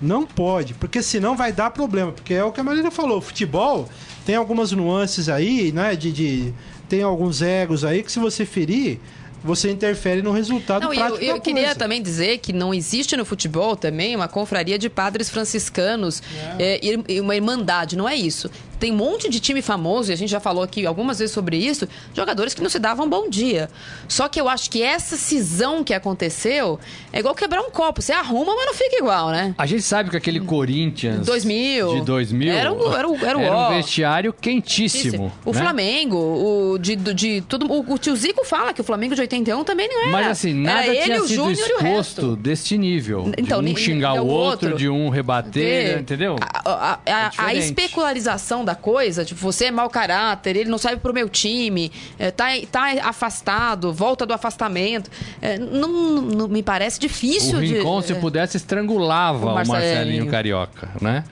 [0.00, 2.12] Não pode, porque senão vai dar problema.
[2.12, 3.88] Porque é o que a Marília falou, futebol
[4.24, 5.96] tem algumas nuances aí, né?
[5.96, 6.54] De, de-
[6.88, 9.00] tem alguns egos aí que se você ferir,
[9.46, 13.16] você interfere no resultado Não, eu, prático eu da queria também dizer que não existe
[13.16, 16.22] no futebol também uma confraria de padres franciscanos
[16.58, 18.50] é, e e uma irmandade, não é isso.
[18.78, 21.56] Tem um monte de time famoso, e a gente já falou aqui algumas vezes sobre
[21.56, 23.68] isso, jogadores que não se davam bom dia.
[24.08, 26.78] Só que eu acho que essa cisão que aconteceu
[27.12, 28.02] é igual quebrar um copo.
[28.02, 29.54] Você arruma, mas não fica igual, né?
[29.56, 31.94] A gente sabe que aquele Corinthians 2000.
[31.94, 33.68] de 2000 Era o- era o- era um ó.
[33.70, 35.32] vestiário quentíssimo.
[35.44, 35.60] O né?
[35.60, 39.64] Flamengo, o de, de tudo, o, o tio Zico fala que o Flamengo de 81
[39.64, 40.10] também não era.
[40.12, 43.32] Mas assim, nada era ele, tinha o sido Júnior exposto deste nível.
[43.38, 44.78] Então, de um xingar é o outro, outro.
[44.78, 45.52] de um rebater,
[45.94, 46.36] Ver entendeu?
[46.40, 47.58] A, a- a- a diferente.
[47.64, 52.30] especularização da coisa, tipo, você é mau caráter, ele não serve pro meu time, é,
[52.30, 55.10] tá, tá afastado, volta do afastamento.
[55.40, 57.74] É, não, não- me parece difícil o de.
[57.78, 60.26] Rincon, se é, pudesse, estrangulava O o Marcelinho, Marcelinho.
[60.26, 61.24] Carioca, né?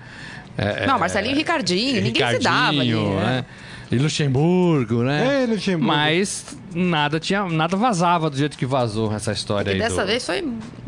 [0.57, 2.87] É, Não, Marcelinho e Ricardinho, ninguém se dava ali.
[2.95, 3.45] Ricardinho, né?
[3.93, 5.43] E Luxemburgo, né?
[5.43, 5.87] É, Luxemburgo.
[5.87, 9.79] Mas nada tinha, nada vazava do jeito que vazou essa história E aí.
[9.79, 10.43] dessa do- vez foi.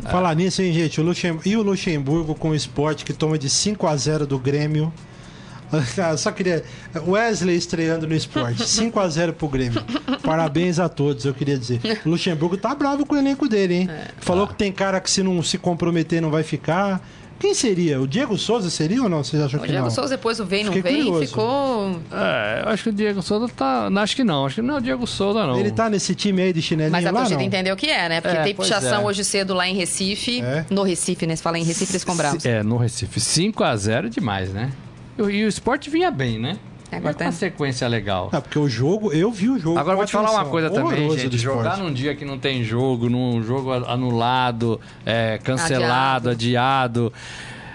[0.09, 0.99] Falar nisso, hein, gente?
[0.99, 1.39] O Luxem...
[1.45, 4.91] E o Luxemburgo com o esporte que toma de 5 a 0 do Grêmio.
[6.01, 6.63] Ah, Só queria.
[7.07, 8.63] Wesley estreando no esporte.
[8.67, 9.83] 5 a 0 pro Grêmio.
[10.23, 11.79] Parabéns a todos, eu queria dizer.
[12.05, 13.89] O Luxemburgo tá bravo com o elenco dele, hein?
[13.89, 14.07] É.
[14.19, 17.01] Falou que tem cara que se não se comprometer não vai ficar.
[17.39, 18.01] Quem seria?
[18.01, 19.23] O Diego Souza seria ou não?
[19.23, 19.91] Vocês acham O que Diego não?
[19.91, 21.27] Souza depois o vem, não Fiquei vem, curioso.
[21.27, 21.99] ficou.
[22.11, 23.87] É, eu acho que o Diego Souza tá.
[23.95, 24.47] Acho que não.
[24.47, 25.59] Acho que não é o Diego Souza, não.
[25.59, 27.45] Ele tá nesse time aí de chinelinho Mas a lá, torcida não?
[27.45, 28.21] entendeu o que é, né?
[28.21, 29.05] Porque É, tem pichação é.
[29.05, 30.41] hoje cedo lá em Recife.
[30.41, 30.65] É?
[30.71, 31.35] No Recife, né?
[31.35, 32.43] Se fala em Recife, eles bravos.
[32.43, 33.19] É, no Recife.
[33.19, 34.71] 5x0 é demais, né?
[35.17, 36.57] E, o- e o esporte vinha bem, né?
[36.89, 38.29] É, agora com tá- uma sequência legal.
[38.31, 39.77] Ah, porque o jogo, eu vi o jogo.
[39.77, 41.37] Agora com vou te falar uma coisa também, gente.
[41.37, 47.11] Jogar num dia que não tem jogo, num jogo anulado, é, cancelado, adiado.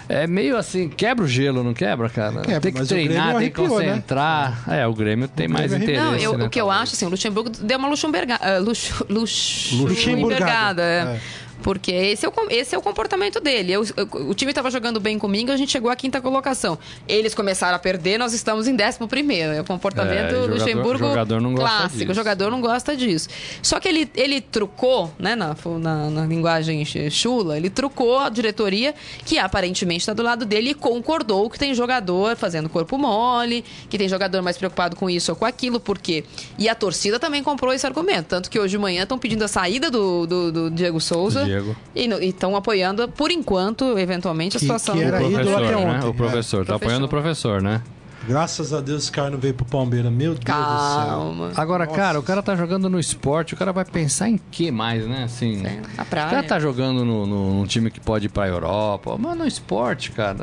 [0.09, 2.40] É meio assim, quebra o gelo, não quebra, cara?
[2.43, 3.68] Quebra, tem que treinar, Grêmio tem que né?
[3.68, 4.64] concentrar.
[4.68, 5.97] É, o Grêmio tem Grêmio mais arrepiou.
[6.07, 6.24] interesse.
[6.26, 8.93] Não, eu- né, o que eu acho, assim, o Luxemburgo deu uma luxemburga, uh, lux,
[9.09, 11.20] lux, Luxemburgada, é.
[11.63, 13.73] Porque esse é, o, esse é o comportamento dele.
[13.73, 16.79] Eu- eu- o time estava jogando bem comigo, a gente chegou à quinta colocação.
[17.09, 19.53] Eles começaram a perder, nós estamos em décimo primeiro.
[19.53, 21.99] É o comportamento É, do Luxemburgo jogador não gosta clássico.
[21.99, 22.11] disso.
[22.11, 23.29] O jogador não gosta disso.
[23.63, 28.95] Só que ele, ele trucou, né, na, na, na linguagem chula, ele trucou a diretoria,
[29.25, 33.97] que aparentemente está do lado dele, e concordou que tem jogador fazendo corpo mole, que
[33.97, 36.25] tem jogador mais preocupado com isso ou com aquilo, por quê?
[36.59, 38.27] E a torcida também comprou esse argumento.
[38.29, 41.45] Tanto que hoje de manhã estão pedindo a saída do, do, do Diego Souza.
[41.53, 41.76] Diego.
[41.94, 45.64] E estão apoiando, por enquanto, eventualmente, a Que- situação que do era O ídolo professor,
[45.64, 45.92] até né?
[45.96, 46.62] ontem, O professor.
[46.62, 46.64] é.
[46.64, 47.82] Tá apoiando o professor, né?
[48.26, 50.12] Graças a Deus esse cara não veio pro Palmeiras.
[50.12, 50.55] Meu Deus do céu.
[50.57, 51.50] Calma.
[51.57, 51.96] Agora, Nossa.
[51.96, 55.24] cara, o cara tá jogando no esporte, o cara vai pensar em que mais, né?
[55.24, 56.30] Assim, É, a o praia.
[56.30, 60.12] cara tá jogando no, no- num time que pode ir pra Europa, mas no esporte,
[60.12, 60.36] cara.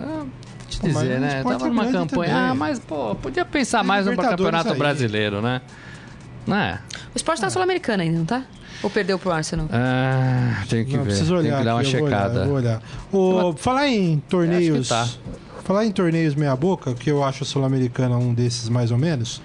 [0.68, 1.42] Te Pô, mas dizer, no né?
[1.42, 2.06] Tava é numa campanha.
[2.08, 2.32] também.
[2.32, 4.78] Ah, mas, pô, podia pensar Tem mais no campeonato aí.
[4.78, 5.62] brasileiro, né?
[6.46, 6.80] Né?
[7.14, 8.44] O esporte tá na Sul-Americana ainda, não tá?
[8.82, 9.68] Ou perdeu pro Arsenal?
[9.72, 11.10] Ah, tem que Não, ver.
[11.10, 12.46] preciso olhar tem que dar uma aqui, eu vou olhar, checada.
[12.46, 12.82] vou olhar.
[13.12, 14.90] O, falar em torneios.
[14.90, 19.42] Que Falar em torneios meia-boca, que eu acho a Sul-Americana um desses mais ou menos.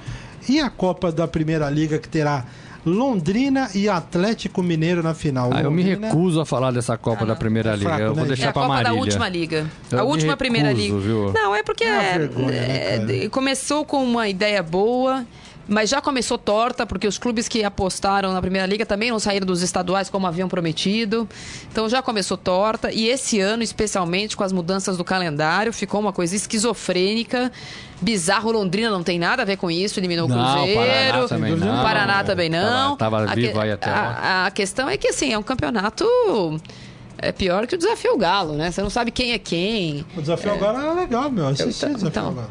[0.48, 2.44] E a Copa da Primeira Liga que terá
[2.86, 5.50] Londrina e Atlético Mineiro na final.
[5.52, 7.88] Ah, eu me recuso a falar dessa Copa da Primeira É Liga.
[7.88, 8.28] fraco, eu né, vou gente?
[8.28, 8.92] deixar é a pra Copa Marília.
[8.92, 9.66] da última liga.
[9.90, 11.00] Eu a última primeira recuso, liga.
[11.00, 11.32] viu?
[11.32, 15.24] Não, é porque É é, vergonha, né, é, começou com uma ideia boa.
[15.66, 19.46] Mas já começou torta, porque os clubes que apostaram na Primeira Liga também não saíram
[19.46, 21.28] dos estaduais como haviam prometido.
[21.72, 22.92] Então já começou torta.
[22.92, 27.50] E esse ano, especialmente com as mudanças do calendário, ficou uma coisa esquizofrênica.
[28.00, 30.80] Bizarro, Londrina não tem nada a ver com isso, eliminou o Não, Cruzeiro.
[30.82, 31.78] Paraná também não.
[31.78, 32.96] O Paraná também não.
[32.96, 36.04] Tava- tava vivo aí até a, a questão é que, assim, é um campeonato...
[37.16, 38.70] É pior que o desafio Galo, né?
[38.70, 40.04] Você não sabe quem é quem.
[40.16, 41.48] O desafio agora era legal, meu.
[41.48, 42.46] Assisti o Então- desafio então.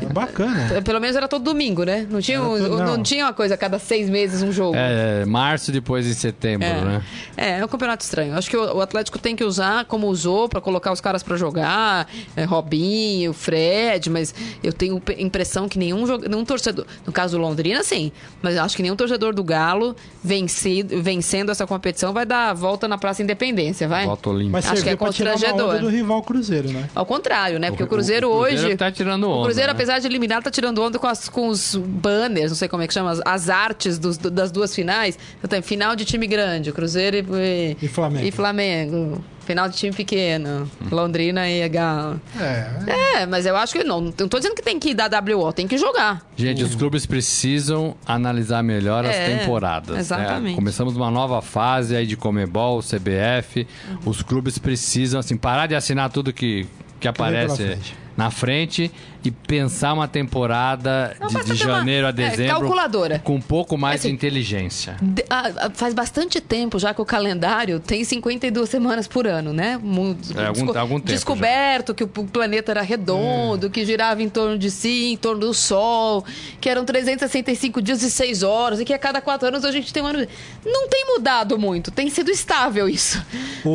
[0.00, 0.82] Era bacana.
[0.84, 2.06] Pelo menos era todo domingo, né?
[2.08, 2.96] Não tinha, um- todo- não.
[2.96, 3.02] não.
[3.02, 4.76] tinha uma coisa a cada seis meses um jogo.
[4.76, 6.80] É, março depois em setembro, É.
[6.84, 7.02] né?
[7.36, 8.36] É, é um campeonato estranho.
[8.36, 11.36] Acho que o, o Atlético tem que usar como usou pra colocar os caras pra
[11.36, 12.06] jogar,
[12.36, 17.82] é, Robinho, Fred, mas eu tenho impressão que nenhum, nenhum torcedor, no caso do Londrina,
[17.82, 18.12] sim,
[18.42, 22.54] mas eu acho que nenhum torcedor do Galo vencido, vencendo essa competição vai dar a
[22.54, 24.06] volta na Praça Independência, vai?
[24.06, 24.52] Volta olímpica.
[24.52, 25.78] Mas Acho que é constrangedor.
[25.78, 26.88] do rival Cruzeiro, né?
[26.94, 27.68] Ao contrário, né?
[27.70, 28.76] Porque o, O- Cruzeiro, o Cruzeiro hoje.
[28.76, 29.72] tá tirando onda, O Cruzeiro, né?
[29.74, 32.86] apesar de eliminar, tá tirando onda com, as, com os banners, não sei como é
[32.86, 35.18] que chama, as, as artes dos- do- das duas finais.
[35.38, 38.26] Então tem final de time grande, Cruzeiro e, E Flamengo.
[38.26, 39.24] E Flamengo.
[39.46, 42.20] Final de time pequeno, Londrina e Galo.
[42.38, 43.20] É.
[43.22, 44.00] É, mas eu acho que não.
[44.00, 46.24] Não tô dizendo que tem que dar WO, tem que jogar.
[46.36, 49.94] Gente, os clubes precisam analisar melhor as É, temporadas.
[49.94, 50.00] né?
[50.00, 50.54] exatamente.
[50.54, 53.66] Começamos uma nova fase aí de Comebol, CBF.
[54.04, 56.66] Os clubes precisam, assim, parar de assinar tudo que,
[57.00, 57.96] que aparece frente.
[58.20, 58.90] Na frente
[59.24, 63.18] e pensar uma temporada Não, de, de ter uma- janeiro a é, dezembro calculadora.
[63.18, 64.96] com um pouco mais Assim, de inteligência.
[65.00, 69.78] De- ah, faz bastante tempo já que o calendário tem 52 semanas por ano, né?
[69.82, 74.58] Mu- É, algum- algum tempo Descoberto que o planeta era redondo, que girava em torno
[74.58, 76.24] de si, em torno do Sol,
[76.60, 79.92] que eram 365 dias e 6 horas, e que a cada quatro anos a gente
[79.92, 80.26] tem um ano.
[80.64, 83.22] Não tem mudado muito, tem sido estável isso.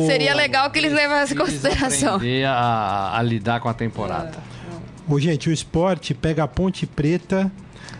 [0.06, 2.16] Seria legal que eles levassem em consideração.
[2.16, 4.35] aprender a, a lidar com a temporada.
[5.08, 7.50] Ô, gente, o esporte pega a Ponte Preta.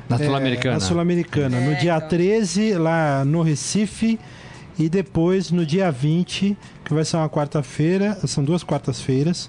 [0.08, 0.74] Na é, Sul-Americana.
[0.74, 1.60] Na Sul-Americana.
[1.60, 2.08] no É, dia então.
[2.08, 4.18] 13, lá no Recife.
[4.78, 8.18] E depois, no dia 20, que vai ser uma quarta-feira.
[8.26, 9.48] São duas quartas-feiras.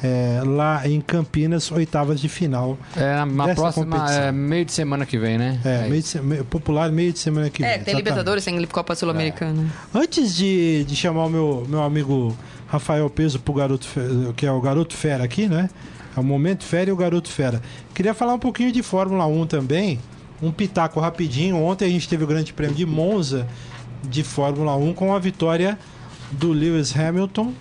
[0.00, 2.78] é, lá em Campinas, oitavas de final.
[2.96, 4.22] É, na, próxima, competição.
[4.22, 5.58] é, meio de semana que vem, né?
[5.64, 7.68] É, É meio de meio- popular meio de semana que vem.
[7.68, 7.96] É, tem exatamente.
[7.96, 9.66] Libertadores, tem Copa Sul-Americana.
[9.92, 12.36] Antes de, de chamar o meu, meu amigo
[12.68, 13.88] Rafael Peso pro garoto,
[14.36, 15.68] que é o garoto fera aqui, né?
[16.16, 17.62] É o momento fera e o garoto fera.
[17.94, 19.98] Queria falar um pouquinho de Fórmula 1 também.
[20.42, 21.56] Um pitaco rapidinho.
[21.56, 23.46] Ontem a gente teve o Grande Prêmio de Monza
[24.02, 25.78] de Fórmula 1 com a vitória
[26.30, 27.52] do Lewis Hamilton,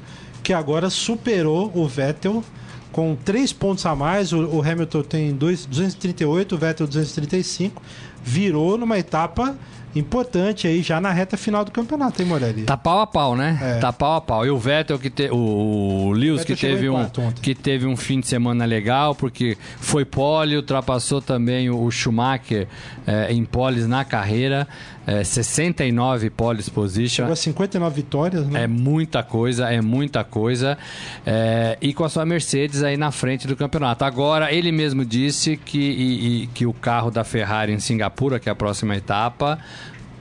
[0.44, 2.44] que agora superou o Vettel
[2.92, 4.34] com três pontos a mais.
[4.34, 7.82] O, Hamilton tem dois, 238, o Vettel 235.
[8.28, 9.56] Virou numa etapa
[9.96, 12.64] importante aí já na reta final do campeonato, hein, Morelli?
[12.64, 13.58] Tá pau a pau, né?
[13.62, 13.80] É.
[13.80, 14.46] Tá pau a pau.
[14.46, 17.10] E o Vettel que te, o, o Lewis Vettel que teve um
[17.42, 22.68] que teve um fim de semana legal porque foi pole, ultrapassou também o, o Schumacher
[23.08, 24.68] eh, em poles na carreira,
[25.08, 27.24] eh, 69 poles position.
[27.24, 28.64] Chegou a 59 vitórias, né?
[28.64, 30.78] É muita coisa, é muita coisa.
[31.26, 34.04] É, e com a sua Mercedes aí na frente do campeonato.
[34.04, 38.50] Agora, ele mesmo disse que, e- e- que o carro da Ferrari em Singapura, que
[38.50, 39.58] é a próxima etapa,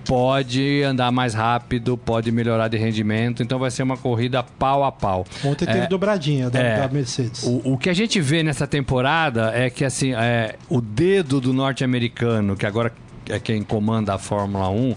[0.05, 3.43] pode andar mais rápido, pode melhorar de rendimento.
[3.43, 5.27] Então vai ser uma corrida pau a pau.
[5.45, 6.79] Ontem teve É, dobradinha da, é.
[6.81, 7.43] da Mercedes.
[7.43, 11.53] O, o que a gente vê nessa temporada é que assim, é, o dedo do
[11.53, 12.93] norte-americano, que agora
[13.29, 14.95] é quem comanda a Fórmula 1,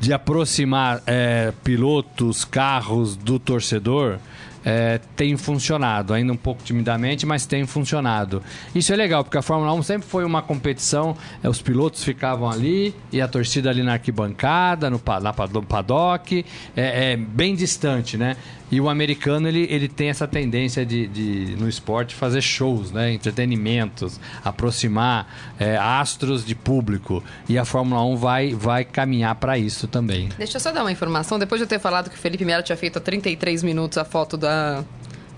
[0.00, 4.18] de aproximar é, pilotos, carros do torcedor.
[4.64, 8.42] é, tem funcionado, ainda um pouco timidamente, mas tem funcionado.
[8.74, 12.48] Isso é legal, porque a Fórmula 1 sempre foi uma competição, é, os pilotos ficavam
[12.50, 16.44] ali e a torcida ali na arquibancada, no, na, no paddock,
[16.74, 18.36] é, é bem distante, né?
[18.70, 23.12] E o americano, ele, ele tem essa tendência de, de, no esporte, fazer shows, né?
[23.12, 27.22] Entretenimentos, aproximar é, astros de público.
[27.48, 30.28] E a Fórmula 1 vai, vai caminhar para isso também.
[30.38, 31.38] Deixa eu só dar uma informação.
[31.38, 34.04] Depois de eu ter falado que o Felipe Melo tinha feito há 33 minutos a
[34.04, 34.82] foto da,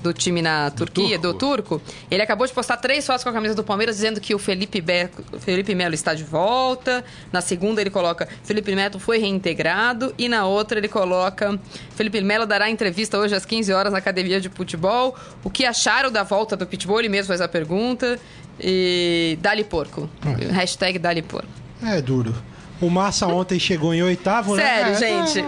[0.07, 1.81] do time na Turquia, do turco.
[2.11, 4.81] ele acabou de postar três fotos com a camisa do Palmeiras dizendo que o Felipe,
[4.81, 5.09] Be...
[5.41, 7.05] Felipe Melo está de volta.
[7.33, 10.15] Na segunda ele coloca Felipe Melo foi reintegrado.
[10.17, 11.59] E na outra ele coloca
[11.95, 15.17] Felipe Melo dará entrevista hoje às 15 horas na academia de futebol.
[15.43, 17.01] O que acharam da volta do pitbull?
[17.01, 18.19] Ele mesmo faz a pergunta.
[18.61, 20.09] E Dali Porco.
[20.53, 21.49] Hashtag Dali Porco.
[21.83, 22.35] É duro.
[22.81, 24.99] O Massa ontem chegou em oitavo, Sério, né?
[24.99, 25.45] gente.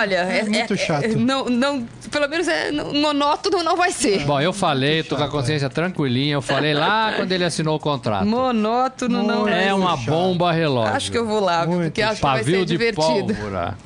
[0.00, 1.04] Olha, é, muito é- chato.
[1.04, 4.24] é- não, não, pelo menos é, não- monótono não vai ser.
[4.24, 7.78] Bom, eu falei, tô com a consciência tranquilinha, eu falei lá quando ele assinou o
[7.78, 8.24] contrato.
[8.26, 9.74] Monótono não vai É ser.
[9.74, 10.06] uma chato.
[10.10, 10.94] bomba relógio.
[10.94, 13.34] Acho que eu vou lá, Muito porque acho que vai Pavio ser divertido.
[13.34, 13.76] pólvora.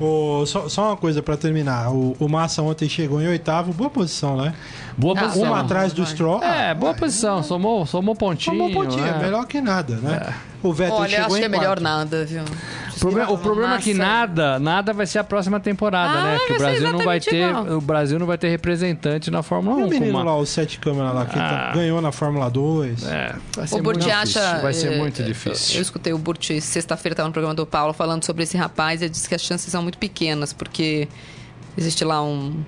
[0.00, 1.90] O- só, só uma coisa pra terminar.
[1.92, 4.54] O, o Massa ontem chegou em oitavo, boa posição, né?
[4.96, 5.48] Boa Não, posição.
[5.48, 6.04] Uma atrás do.
[6.06, 6.42] Stroll.
[6.42, 7.42] É, boa posição.
[7.42, 8.56] Somou, somou pontinho.
[8.56, 9.18] Tomou um pontinho, é.
[9.18, 10.34] melhor que nada, né?
[10.62, 12.42] O Vettel Olha, chegou acho em que é melhor nada, viu?
[13.02, 14.08] O problema, o problema é que Massa.
[14.10, 16.38] nada, nada vai ser a próxima temporada, Ah, né?
[16.46, 17.66] Que o ser Brasil não vai ter, igual.
[17.76, 19.86] o Brasil não vai ter representante na Fórmula E 1.
[19.86, 21.74] o menino uma- lá, o Sete Câmara lá, que tá- Ah.
[21.74, 23.02] ganhou na Fórmula 2.
[23.04, 24.40] É, vai ser O muito Burti difícil.
[24.42, 24.58] acha.
[24.62, 25.76] Vai ser eh, muito Eu, difícil.
[25.76, 29.02] eu escutei o Burti sexta-feira, estava no programa do Paulo, falando sobre esse rapaz.
[29.02, 31.08] Ele disse que as chances são muito pequenas, porque
[31.76, 32.62] existe lá um.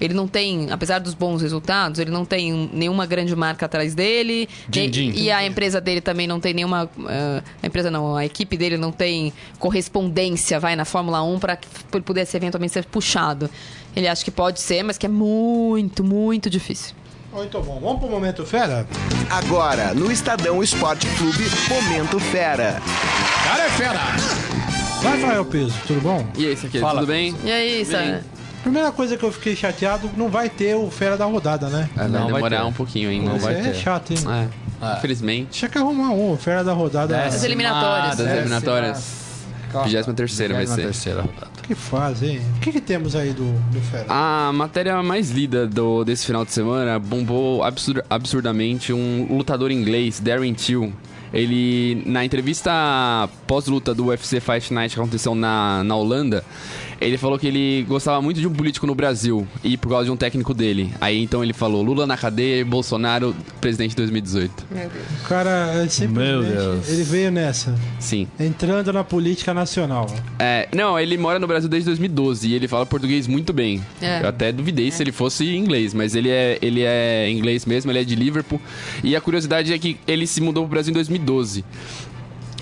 [0.00, 3.94] Ele não tem, apesar dos bons resultados, ele não tem um- nenhuma grande marca atrás
[3.94, 4.48] dele.
[4.68, 5.12] Din, din.
[5.14, 6.90] E a empresa dele também não tem nenhuma.
[7.06, 11.56] ah, a empresa não, a equipe dele não tem correspondência, vai, na Fórmula 1 para
[11.56, 13.48] que ele pudesse eventualmente ser puxado.
[13.94, 16.94] Ele acha que pode ser, mas que é muito, muito difícil.
[17.32, 17.78] Muito bom.
[17.80, 18.86] Vamos pro Momento Fera?
[19.30, 22.80] Agora, no Estadão Esporte Clube, Momento Fera.
[23.44, 24.00] Cara é fera!
[25.02, 26.26] Vai, Rafael Peso, tudo bom?
[26.36, 27.00] E aí, isso aqui, Fala.
[27.00, 27.34] tudo bem?
[27.44, 28.20] E aí, Sam?
[28.66, 31.88] Primeira coisa que eu fiquei chateado, não vai ter o Fera da rodada, né?
[31.96, 32.64] Ah, Não vai demorar ter.
[32.64, 33.28] um pouquinho ainda.
[33.28, 33.74] Não Isso vai é ter.
[33.76, 34.18] chato, hein?
[34.82, 35.50] É, infelizmente.
[35.52, 37.22] Tinha que arrumar um, o Fera da rodada.
[37.24, 38.16] As eliminatórias.
[38.16, 39.26] Das eliminatórias.
[39.72, 40.82] 23ª vai ser.
[40.82, 41.46] terceira rodada.
[41.62, 42.40] Que fase, hein?
[42.56, 44.06] O que, que temos aí do, do Fera?
[44.08, 50.18] A matéria mais lida do, desse final de semana bombou absur- absurdamente um lutador inglês,
[50.18, 50.92] Darren Till.
[51.32, 56.44] Ele, na entrevista pós-luta do UFC Fight Night que aconteceu na, na Holanda,
[57.00, 60.10] ele falou que ele gostava muito de um político no Brasil e por causa de
[60.10, 60.92] um técnico dele.
[61.00, 64.66] Aí então ele falou: Lula na cadeia e Bolsonaro presidente de 2018.
[65.24, 66.16] O cara é simplesmente.
[66.16, 66.88] Meu Deus.
[66.88, 68.26] Ele veio nessa, Sim.
[68.38, 70.06] entrando na política nacional.
[70.38, 73.82] É, não, ele mora no Brasil desde 2012 e ele fala português muito bem.
[74.00, 74.22] É.
[74.22, 78.00] Eu até duvidei se ele fosse inglês, mas ele é, ele é inglês mesmo, ele
[78.00, 78.60] é de Liverpool.
[79.02, 81.64] E a curiosidade é que ele se mudou pro Brasil em 2012.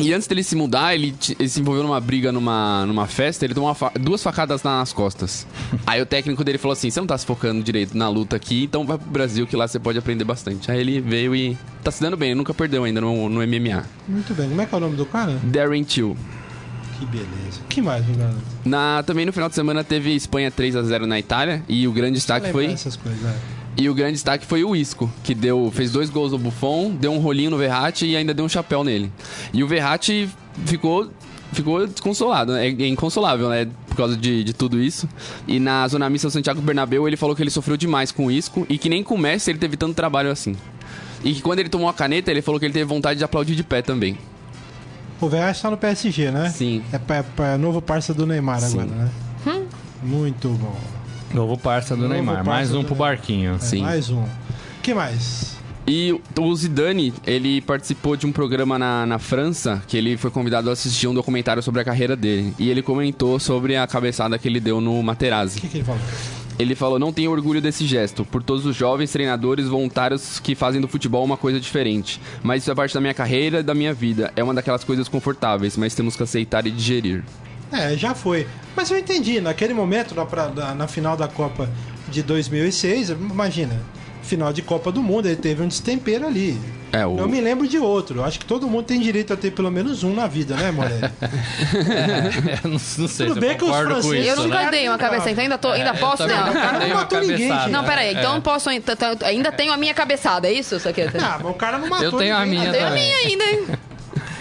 [0.00, 3.54] E antes dele se mudar, ele, ele se envolveu numa briga numa, numa festa, ele
[3.54, 5.46] tomou fa- duas facadas nas costas.
[5.86, 8.64] Aí o técnico dele falou assim: você não tá se focando direito na luta aqui,
[8.64, 10.70] então vai pro Brasil que lá você pode aprender bastante.
[10.70, 13.84] Aí ele veio e tá se dando bem, ele nunca perdeu ainda no, no MMA.
[14.08, 14.48] Muito bem.
[14.48, 15.38] Como é que é o nome do cara?
[15.44, 16.16] Darren Till.
[16.98, 17.60] Que beleza.
[17.68, 18.38] que mais, meu garoto?
[18.64, 21.92] Na, também no final de semana teve Espanha 3 a 0 na Itália e o
[21.92, 23.34] grande destaque foi essas coisas, né?
[23.76, 27.12] E o grande destaque foi o Isco, que deu fez dois gols no Buffon, deu
[27.12, 29.10] um rolinho no Verratti e ainda deu um chapéu nele.
[29.52, 30.28] E o Verratti
[30.66, 31.10] ficou
[31.52, 32.66] ficou desconsolado, né?
[32.66, 33.68] é inconsolável, né?
[33.86, 35.08] por causa de, de tudo isso.
[35.46, 38.66] E na Zona Mista Santiago Bernabéu, ele falou que ele sofreu demais com o isco
[38.68, 40.56] e que nem com o Messi ele teve tanto trabalho assim.
[41.22, 43.54] E que quando ele tomou a caneta, ele falou que ele teve vontade de aplaudir
[43.54, 44.18] de pé também.
[45.20, 46.50] O Verratti tá no PSG, né?
[46.50, 46.82] Sim.
[46.92, 48.80] É, pa- pa- novo parça do Neymar Sim.
[48.80, 49.10] agora, né?
[50.02, 50.76] Muito bom.
[51.34, 52.36] Novo parça do Novo Neymar.
[52.36, 53.56] parça Mais um pro barquinho.
[53.56, 53.82] É, Sim.
[53.82, 54.24] Mais um.
[54.82, 55.54] que mais?
[55.86, 60.70] E o Zidane, ele participou de um programa na, na França que ele foi convidado
[60.70, 62.54] a assistir um documentário sobre a carreira dele.
[62.58, 65.60] E ele comentou sobre a cabeçada que ele deu no O Materazzi.
[65.60, 66.00] que, que ele falou?
[66.58, 70.80] Ele falou: Não tenho orgulho desse gesto, por todos os jovens treinadores voluntários que fazem
[70.80, 72.18] do futebol uma coisa diferente.
[72.42, 74.32] Mas isso é parte da minha carreira e da minha vida.
[74.36, 77.24] É uma daquelas coisas confortáveis, mas temos que aceitar e digerir.
[77.74, 78.46] É, já foi.
[78.76, 81.68] Mas eu entendi, naquele momento, na, pra- na- na final da Copa
[82.08, 83.80] de 2006, imagina,
[84.22, 86.58] final de Copa do Mundo, ele teve um destempero ali.
[86.92, 88.20] É, o- Não me lembro de outro.
[88.20, 90.70] Eu Acho que todo mundo tem direito a ter pelo menos um na vida, né,
[90.70, 91.00] Morelli?
[92.62, 94.70] Eu não, não sei Tudo se eu bem que os franceses- Eu nunca né?
[94.70, 97.20] dei uma cabeçada, então ainda, tô, ainda É, eu posso nunca Não dei uma matou
[97.20, 97.70] ninguém, gente.
[97.70, 98.70] Não, peraí, então posso.
[98.70, 100.76] ainda- tá- Ainda tenho a minha cabeçada, é isso?
[100.76, 101.02] Isso aqui?
[101.02, 102.60] ah, mas o cara não matou Eu tenho a ninguém.
[102.60, 103.64] minha Tenho a minha ainda, hein?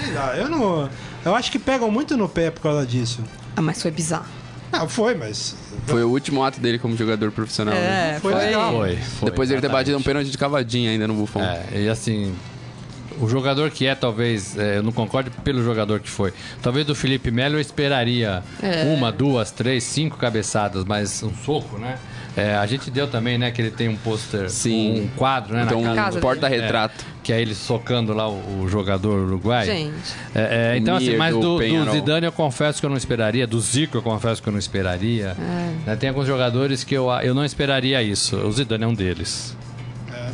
[0.06, 0.90] Sei lá, eu não.
[1.26, 3.22] Eu acho que pegam muito no pé por causa disso.
[3.56, 4.26] Ah, mas foi bizarro.
[4.72, 5.56] Não, foi, mas.
[5.86, 7.76] Foi o último ato dele como jogador profissional.
[7.76, 8.16] né?
[8.16, 8.46] É, Foi foi.
[8.46, 8.72] legal.
[8.74, 11.42] Foi, foi, Depois ele ter batido um pênalti de cavadinha ainda no Buffon.
[11.44, 12.34] É, e assim,
[13.22, 16.34] o jogador que é, talvez, é, eu não concordo pelo jogador que foi.
[16.62, 18.84] Talvez do Felipe Melo eu esperaria É.
[18.86, 22.00] uma, duas, três, cinco cabeçadas, mas um soco, né?
[22.36, 25.04] É, a gente deu também, né, que ele tem um pôster, Sim.
[25.04, 26.06] um quadro, né, Então, na um casa.
[26.06, 27.06] Casa porta-retrato.
[27.24, 29.66] Que é ele socando lá o, o jogador uruguai.
[29.66, 30.14] Gente.
[30.36, 31.92] É, é, então, assim, mas do do.
[31.92, 35.36] Zidane eu confesso que eu não esperaria, do Zico eu confesso que eu não esperaria.
[35.86, 38.36] Né, Tem alguns jogadores que eu, eu não esperaria isso.
[38.36, 39.56] O Zidane é um deles.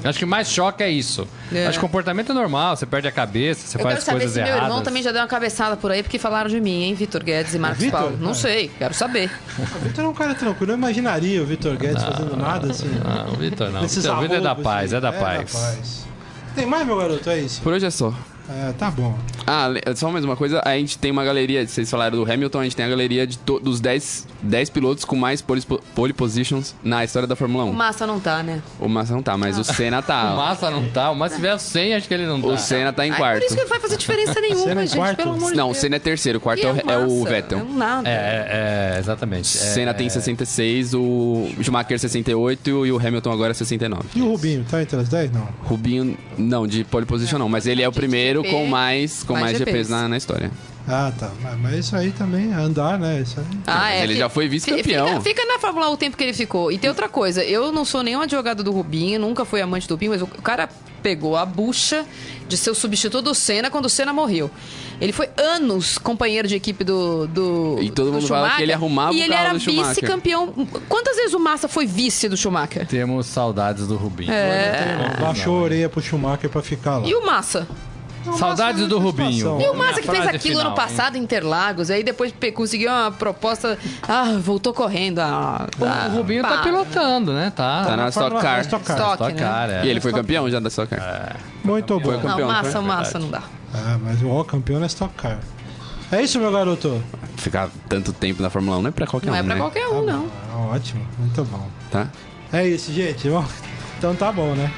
[0.03, 1.27] Acho que mais choque é isso.
[1.51, 1.67] É.
[1.67, 4.17] Acho que o comportamento é normal, você perde a cabeça, você Eu quero faz saber
[4.19, 4.67] coisas se meu erradas.
[4.67, 7.53] irmão também já deu uma cabeçada por aí, porque falaram de mim, hein, Vitor Guedes
[7.53, 7.99] e Marcos Vitor?
[7.99, 8.17] Paulo.
[8.19, 8.35] Não Ah.
[8.35, 9.29] sei, quero saber.
[9.57, 10.71] O Vitor é um cara tranquilo.
[10.73, 12.87] Eu imaginaria o Vitor Guedes fazendo nada assim.
[13.03, 13.81] Não, o Vitor não.
[13.81, 14.97] Nesses O Vitor é da paz, assim.
[14.97, 16.05] é da paz.
[16.55, 17.29] Tem mais, meu garoto?
[17.29, 17.61] É isso?
[17.61, 18.13] Por hoje é só.
[18.51, 19.15] É, tá bom.
[19.45, 22.63] Ah, só mais uma coisa, a gente tem uma galeria, vocês falaram do Hamilton, a
[22.63, 25.61] gente tem a galeria de dos 10, 10 pilotos com mais pole,
[25.95, 27.69] pole positions na história da Fórmula 1.
[27.69, 28.61] O Massa não tá, né?
[28.79, 30.33] O Massa não tá, mas o Senna O tá.
[30.35, 32.47] Massa não tá, o Massa se tiver 100, acho que ele não tá.
[32.47, 33.39] O Senna tá em Ai, quarto.
[33.39, 35.17] por isso que não vai fazer diferença nenhuma, em gente, quarto?
[35.17, 35.73] pelo amor de Não, o.
[35.75, 37.59] Senna é terceiro, o quarto E é, o- é o Massa, Vettel.
[37.59, 38.09] É um nada.
[38.09, 39.57] É, é, é, exatamente.
[39.57, 44.03] É, Senna tem 66, o Schumacher 68 e o Hamilton agora 69.
[44.15, 45.31] E o Rubinho, tá entre as 10?
[45.31, 45.47] Não.
[45.63, 49.33] Rubinho, não, de pole position não, mas ele é o primeiro GP, com mais, com
[49.33, 49.89] mais mais GPs GPs.
[49.91, 50.51] na, na história.
[50.89, 51.29] Ah, tá.
[51.61, 53.21] Mas, isso aí também, andar, né?
[53.21, 53.45] Isso aí.
[53.67, 55.07] Ah, Mas ele já foi vice-campeão.
[55.07, 56.71] Fica, fica na Fórmula 1 o tempo que ele ficou.
[56.71, 59.93] E tem outra coisa, eu não sou nenhuma advogada do Rubinho, nunca fui amante do
[59.93, 60.67] Rubinho, mas o cara
[61.03, 62.05] pegou a bucha
[62.47, 64.49] de ser o substituto do Senna quando o Senna morreu.
[64.99, 68.63] Ele foi anos companheiro de equipe do, do E todo do mundo fala que Schumacher,
[68.63, 69.87] ele arrumava E o ele carro era do Schumacher.
[69.95, 70.47] vice-campeão.
[70.89, 72.85] Quantas vezes o Massa foi vice do Schumacher?
[72.85, 74.31] Temos saudades do Rubinho.
[74.33, 75.15] É.
[75.21, 77.07] Baixou a orelha pro Schumacher pra ficar lá.
[77.07, 77.65] E o Massa?
[78.37, 79.59] Saudades do Rubinho.
[79.61, 83.11] E o Massa que fez aquilo final, ano passado em Interlagos, aí depois conseguiu uma
[83.11, 83.77] proposta.
[84.07, 85.19] Ah, voltou correndo.
[85.19, 86.63] Ah, O Rubinho tá para.
[86.63, 87.51] pilotando, né?
[87.55, 87.85] Tá.
[87.85, 88.61] Tá na Stock Car.
[88.61, 88.97] Stock Car.
[88.97, 89.39] Stock, Stock né?
[89.39, 89.85] Car, é.
[89.85, 91.35] E ele foi campeão já da Stock Car.
[91.63, 92.11] Muito bom.
[92.11, 92.81] Não, campeão, massa, foi?
[92.81, 93.41] massa, não dá.
[93.73, 95.39] Ah, mas o campeão é Stock Car.
[96.11, 97.01] É isso, meu garoto?
[97.37, 99.61] Ficar tanto tempo na Fórmula 1 não é pra qualquer Não um, é pra né?
[99.61, 100.25] qualquer um, não.
[100.51, 101.67] Ah, ótimo, muito bom.
[101.91, 102.07] Tá?
[102.51, 103.29] É isso, gente.
[103.29, 103.45] Bom,
[103.97, 104.71] Então tá bom, né?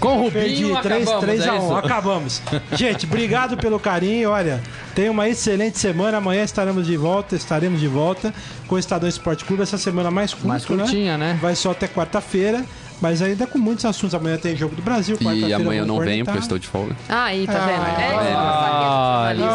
[0.00, 1.58] Com o Rubinho 3, acabamos, 3 é a 1.
[1.58, 1.74] isso?
[1.74, 2.42] Acabamos.
[2.72, 4.30] Gente, obrigado pelo carinho.
[4.30, 4.62] Olha,
[4.94, 6.18] tenha uma excelente semana.
[6.18, 8.32] Amanhã estaremos de volta, estaremos de volta
[8.66, 9.62] com o Estadão Esporte Clube.
[9.62, 11.36] Essa semana mais curta, Mais curtinha, né?
[11.42, 12.64] Vai só até quarta-feira,
[13.00, 14.14] mas ainda com muitos assuntos.
[14.14, 16.96] Amanhã tem jogo do Brasil, E amanhã eu não venho porque eu estou de folga.
[17.08, 17.66] Ah, aí, tá Ah,
[19.34, 19.48] vendo?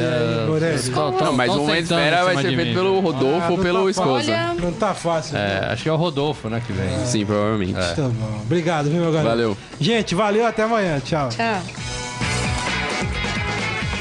[0.00, 0.82] É, Morelli.
[0.90, 3.84] Tão- tão- Não, mas sentando espera vai ser feito pelo Rodolfo Ah, ou não pelo
[3.84, 4.32] tá Escosa.
[4.32, 5.36] Olha, Não tá fácil.
[5.36, 6.88] É, acho que é o Rodolfo, né, que vem.
[7.06, 7.74] Sim, provavelmente.
[7.74, 8.40] Tá bom.
[8.42, 9.28] Obrigado, viu, meu garoto?
[9.28, 9.56] Valeu.
[9.80, 10.46] Gente, valeu.
[10.46, 11.00] Até amanhã.
[11.00, 11.28] Tchau.
[11.28, 11.62] tchau.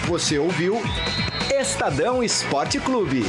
[0.07, 0.81] Você ouviu
[1.59, 3.25] Estadão Esporte Clube.